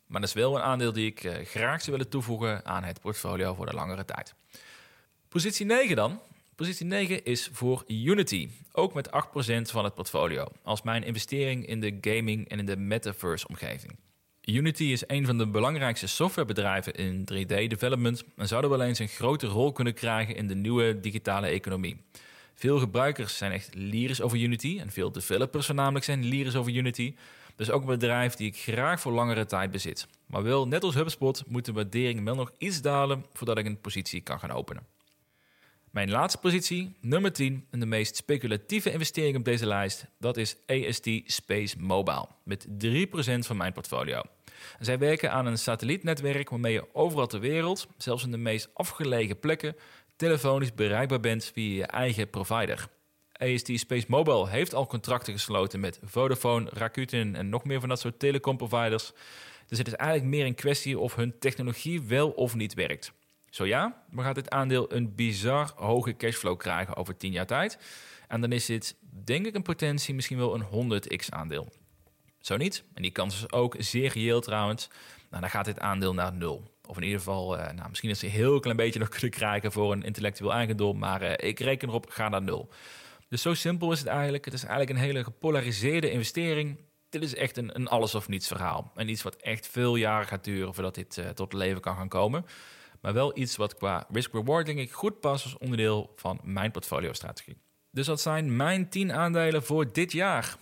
Maar 0.07 0.21
dat 0.21 0.29
is 0.29 0.35
wel 0.35 0.57
een 0.57 0.63
aandeel 0.63 0.93
die 0.93 1.07
ik 1.07 1.25
eh, 1.25 1.47
graag 1.47 1.81
zou 1.81 1.97
willen 1.97 2.11
toevoegen 2.11 2.65
aan 2.65 2.85
het 2.85 3.01
portfolio 3.01 3.55
voor 3.55 3.67
de 3.67 3.75
langere 3.75 4.05
tijd. 4.05 4.35
Positie 5.29 5.67
9 5.67 5.97
dan. 5.97 6.21
Positie 6.57 6.87
9 6.87 7.25
is 7.25 7.49
voor 7.53 7.85
Unity, 7.87 8.49
ook 8.73 8.95
met 8.95 9.11
8% 9.11 9.11
van 9.63 9.85
het 9.85 9.95
portfolio, 9.95 10.47
als 10.63 10.83
mijn 10.83 11.05
investering 11.05 11.67
in 11.67 11.81
de 11.81 11.99
gaming 12.01 12.49
en 12.49 12.59
in 12.59 12.67
de 12.67 12.77
metaverse 12.77 13.49
omgeving. 13.49 13.97
Unity 14.45 14.85
is 14.85 15.05
een 15.07 15.27
van 15.27 15.39
de 15.39 15.47
belangrijkste 15.47 16.07
softwarebedrijven 16.07 16.95
in 16.95 17.21
3D-development 17.33 18.25
en 18.37 18.49
zou 18.49 18.63
er 18.63 18.69
wel 18.69 18.83
eens 18.83 18.99
een 18.99 19.09
grote 19.09 19.47
rol 19.47 19.73
kunnen 19.73 19.95
krijgen 19.95 20.37
in 20.37 20.49
de 20.49 20.55
nieuwe 20.55 21.01
digitale 21.01 21.47
economie. 21.47 21.97
Veel 22.55 22.79
gebruikers 22.79 23.37
zijn 23.37 23.53
echt 23.53 23.75
lyrisch 23.75 24.21
over 24.21 24.39
Unity 24.39 24.79
en 24.81 24.91
veel 24.91 25.13
developers 25.13 25.67
voornamelijk 25.67 26.05
zijn 26.05 26.25
lyrisch 26.25 26.57
over 26.57 26.73
Unity. 26.73 27.15
Dus 27.57 27.71
ook 27.71 27.81
een 27.81 27.89
bedrijf 27.89 28.35
die 28.35 28.47
ik 28.47 28.57
graag 28.57 29.01
voor 29.01 29.13
langere 29.13 29.47
tijd 29.47 29.71
bezit. 29.71 30.07
Maar 30.27 30.43
wel, 30.43 30.69
net 30.69 30.83
als 30.83 30.95
HubSpot, 30.95 31.43
moet 31.47 31.65
de 31.65 31.73
waardering 31.73 32.25
wel 32.25 32.35
nog 32.35 32.53
iets 32.59 32.81
dalen 32.81 33.25
voordat 33.33 33.59
ik 33.59 33.67
een 33.67 33.81
positie 33.81 34.21
kan 34.21 34.39
gaan 34.39 34.51
openen. 34.51 34.94
Mijn 35.95 36.11
laatste 36.11 36.39
positie, 36.39 36.97
nummer 37.01 37.33
10, 37.33 37.67
en 37.71 37.81
de 37.81 37.87
meest 37.87 38.17
speculatieve 38.17 38.93
investering 38.93 39.37
op 39.37 39.45
deze 39.45 39.67
lijst, 39.67 40.07
dat 40.19 40.37
is 40.37 40.57
AST 40.67 41.09
Space 41.25 41.77
Mobile, 41.79 42.27
met 42.45 42.67
3% 42.67 42.69
van 43.39 43.57
mijn 43.57 43.73
portfolio. 43.73 44.23
zij 44.81 44.99
werken 44.99 45.33
aan 45.33 45.47
een 45.47 45.59
satellietnetwerk 45.59 46.51
waarmee 46.51 46.73
je 46.73 46.95
overal 46.95 47.27
ter 47.27 47.41
wereld, 47.41 47.87
zelfs 47.97 48.25
in 48.25 48.31
de 48.31 48.37
meest 48.37 48.71
afgelegen 48.73 49.39
plekken, 49.39 49.77
telefonisch 50.17 50.75
bereikbaar 50.75 51.21
bent 51.21 51.51
via 51.55 51.75
je 51.75 51.87
eigen 51.87 52.31
provider. 52.31 52.89
AST 53.33 53.71
Space 53.75 54.07
Mobile 54.09 54.49
heeft 54.49 54.75
al 54.75 54.87
contracten 54.87 55.33
gesloten 55.33 55.81
met 55.81 56.01
Vodafone, 56.03 56.71
Rakuten 56.73 57.35
en 57.35 57.49
nog 57.49 57.65
meer 57.65 57.81
van 57.81 57.89
dat 57.89 58.01
soort 58.01 58.19
telecomproviders. 58.19 59.13
Dus 59.67 59.79
het 59.79 59.87
is 59.87 59.95
eigenlijk 59.95 60.31
meer 60.31 60.47
een 60.47 60.55
kwestie 60.55 60.99
of 60.99 61.15
hun 61.15 61.39
technologie 61.39 62.03
wel 62.03 62.31
of 62.31 62.55
niet 62.55 62.75
werkt. 62.75 63.13
Zo 63.55 63.67
ja, 63.67 64.03
dan 64.11 64.25
gaat 64.25 64.35
dit 64.35 64.51
aandeel 64.51 64.93
een 64.93 65.15
bizar 65.15 65.73
hoge 65.77 66.17
cashflow 66.17 66.59
krijgen 66.59 66.97
over 66.97 67.17
10 67.17 67.33
jaar 67.33 67.47
tijd. 67.47 67.79
En 68.29 68.41
dan 68.41 68.53
is 68.53 68.67
dit, 68.67 68.97
denk 69.25 69.47
ik, 69.47 69.55
een 69.55 69.63
potentie 69.63 70.15
misschien 70.15 70.39
wel 70.39 70.55
een 70.55 71.03
100x 71.03 71.29
aandeel. 71.29 71.73
Zo 72.39 72.57
niet, 72.57 72.85
en 72.95 73.03
die 73.03 73.11
kans 73.11 73.37
is 73.37 73.53
ook 73.53 73.75
zeer 73.79 74.13
reëel 74.13 74.41
trouwens, 74.41 74.89
nou, 75.31 75.41
dan 75.41 75.51
gaat 75.51 75.65
dit 75.65 75.79
aandeel 75.79 76.15
naar 76.15 76.33
nul. 76.33 76.71
Of 76.87 76.97
in 76.97 77.03
ieder 77.03 77.19
geval, 77.19 77.59
uh, 77.59 77.71
nou, 77.71 77.89
misschien 77.89 78.11
is 78.11 78.19
ze 78.19 78.27
een 78.27 78.33
heel 78.33 78.61
klein 78.61 78.77
beetje 78.77 78.99
nog 78.99 79.09
kunnen 79.19 79.31
krijgen 79.31 79.73
voor 79.73 79.93
een 79.93 80.03
intellectueel 80.03 80.53
eigendom, 80.53 80.99
maar 80.99 81.23
uh, 81.23 81.33
ik 81.37 81.61
reken 81.61 81.89
erop, 81.89 82.11
ga 82.11 82.29
naar 82.29 82.43
nul. 82.43 82.69
Dus 83.29 83.43
zo 83.43 83.55
simpel 83.55 83.93
is 83.93 83.99
het 83.99 84.09
eigenlijk. 84.09 84.45
Het 84.45 84.55
is 84.55 84.65
eigenlijk 84.65 84.91
een 84.91 85.05
hele 85.05 85.25
gepolariseerde 85.25 86.11
investering. 86.11 86.79
Dit 87.09 87.23
is 87.23 87.35
echt 87.35 87.57
een, 87.57 87.75
een 87.75 87.89
alles 87.89 88.15
of 88.15 88.29
niets 88.29 88.49
verhaal. 88.49 88.93
En 88.95 89.09
iets 89.09 89.23
wat 89.23 89.37
echt 89.37 89.69
veel 89.69 89.97
jaren 89.97 90.27
gaat 90.27 90.45
duren 90.45 90.75
voordat 90.75 90.95
dit 90.95 91.17
uh, 91.17 91.29
tot 91.29 91.53
leven 91.53 91.81
kan 91.81 91.97
gaan 91.97 92.09
komen. 92.09 92.45
Maar 93.05 93.13
wel 93.13 93.39
iets 93.39 93.57
wat 93.57 93.75
qua 93.75 94.07
risk-reward 94.11 94.67
denk 94.67 94.79
ik 94.79 94.93
goed 94.93 95.21
past 95.21 95.45
als 95.45 95.59
onderdeel 95.59 96.13
van 96.17 96.41
mijn 96.43 96.71
portfolio-strategie. 96.71 97.57
Dus 97.91 98.07
dat 98.07 98.21
zijn 98.21 98.57
mijn 98.57 98.89
10 98.89 99.13
aandelen 99.13 99.63
voor 99.63 99.93
dit 99.93 100.13
jaar. 100.13 100.57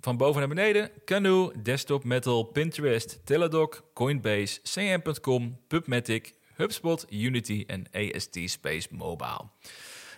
Van 0.00 0.16
boven 0.16 0.38
naar 0.38 0.48
beneden: 0.48 0.90
Canoe, 1.04 1.52
Desktop 1.62 2.04
Metal, 2.04 2.42
Pinterest, 2.44 3.20
Teladoc, 3.24 3.84
Coinbase, 3.92 4.60
CM.com, 4.62 5.58
PubMatic, 5.68 6.32
HubSpot, 6.54 7.06
Unity 7.10 7.64
en 7.66 7.86
AST 7.92 8.38
Space 8.44 8.88
Mobile. 8.90 9.48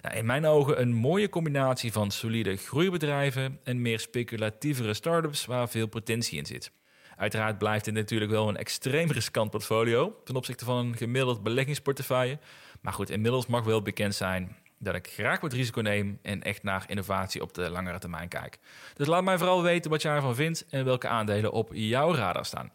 Nou, 0.02 0.16
in 0.16 0.26
mijn 0.26 0.46
ogen 0.46 0.80
een 0.80 0.92
mooie 0.92 1.28
combinatie 1.28 1.92
van 1.92 2.10
solide 2.10 2.56
groeibedrijven 2.56 3.60
en 3.64 3.82
meer 3.82 4.00
speculatievere 4.00 4.94
startups 4.94 5.46
waar 5.46 5.68
veel 5.68 5.86
potentie 5.86 6.38
in 6.38 6.46
zit. 6.46 6.72
Uiteraard 7.16 7.58
blijft 7.58 7.84
dit 7.84 7.94
natuurlijk 7.94 8.30
wel 8.30 8.48
een 8.48 8.56
extreem 8.56 9.10
riskant 9.10 9.50
portfolio 9.50 10.20
ten 10.24 10.36
opzichte 10.36 10.64
van 10.64 10.76
een 10.76 10.96
gemiddeld 10.96 11.42
beleggingsportefeuille. 11.42 12.38
Maar 12.80 12.92
goed, 12.92 13.10
inmiddels 13.10 13.46
mag 13.46 13.64
wel 13.64 13.82
bekend 13.82 14.14
zijn 14.14 14.56
dat 14.78 14.94
ik 14.94 15.06
graag 15.06 15.40
wat 15.40 15.52
risico 15.52 15.80
neem 15.80 16.18
en 16.22 16.42
echt 16.42 16.62
naar 16.62 16.84
innovatie 16.86 17.42
op 17.42 17.54
de 17.54 17.70
langere 17.70 17.98
termijn 17.98 18.28
kijk. 18.28 18.58
Dus 18.94 19.06
laat 19.06 19.24
mij 19.24 19.38
vooral 19.38 19.62
weten 19.62 19.90
wat 19.90 20.02
je 20.02 20.08
ervan 20.08 20.34
vindt 20.34 20.66
en 20.70 20.84
welke 20.84 21.08
aandelen 21.08 21.52
op 21.52 21.70
jouw 21.72 22.14
radar 22.14 22.44
staan. 22.44 22.72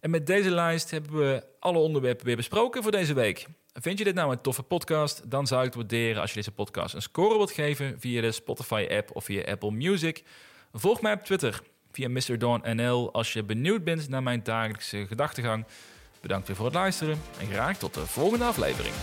En 0.00 0.10
met 0.10 0.26
deze 0.26 0.50
lijst 0.50 0.90
hebben 0.90 1.18
we 1.18 1.44
alle 1.58 1.78
onderwerpen 1.78 2.26
weer 2.26 2.36
besproken 2.36 2.82
voor 2.82 2.92
deze 2.92 3.14
week. 3.14 3.46
Vind 3.72 3.98
je 3.98 4.04
dit 4.04 4.14
nou 4.14 4.32
een 4.32 4.40
toffe 4.40 4.62
podcast? 4.62 5.30
Dan 5.30 5.46
zou 5.46 5.60
ik 5.60 5.66
het 5.66 5.74
waarderen 5.74 6.20
als 6.20 6.30
je 6.30 6.36
deze 6.36 6.52
podcast 6.52 6.94
een 6.94 7.02
score 7.02 7.36
wilt 7.36 7.50
geven 7.50 8.00
via 8.00 8.20
de 8.20 8.32
Spotify-app 8.32 9.16
of 9.16 9.24
via 9.24 9.42
Apple 9.44 9.70
Music. 9.70 10.24
Volg 10.72 11.00
mij 11.00 11.12
op 11.12 11.20
Twitter 11.20 11.62
via 11.94 12.08
Mr. 12.08 12.38
Dawn 12.38 12.76
NL 12.76 13.12
als 13.12 13.32
je 13.32 13.42
benieuwd 13.42 13.84
bent 13.84 14.08
naar 14.08 14.22
mijn 14.22 14.42
dagelijkse 14.42 15.06
gedachtegang. 15.06 15.64
Bedankt 16.20 16.46
weer 16.46 16.56
voor 16.56 16.64
het 16.64 16.74
luisteren 16.74 17.18
en 17.40 17.46
graag 17.46 17.78
tot 17.78 17.94
de 17.94 18.06
volgende 18.06 18.44
aflevering. 18.44 18.94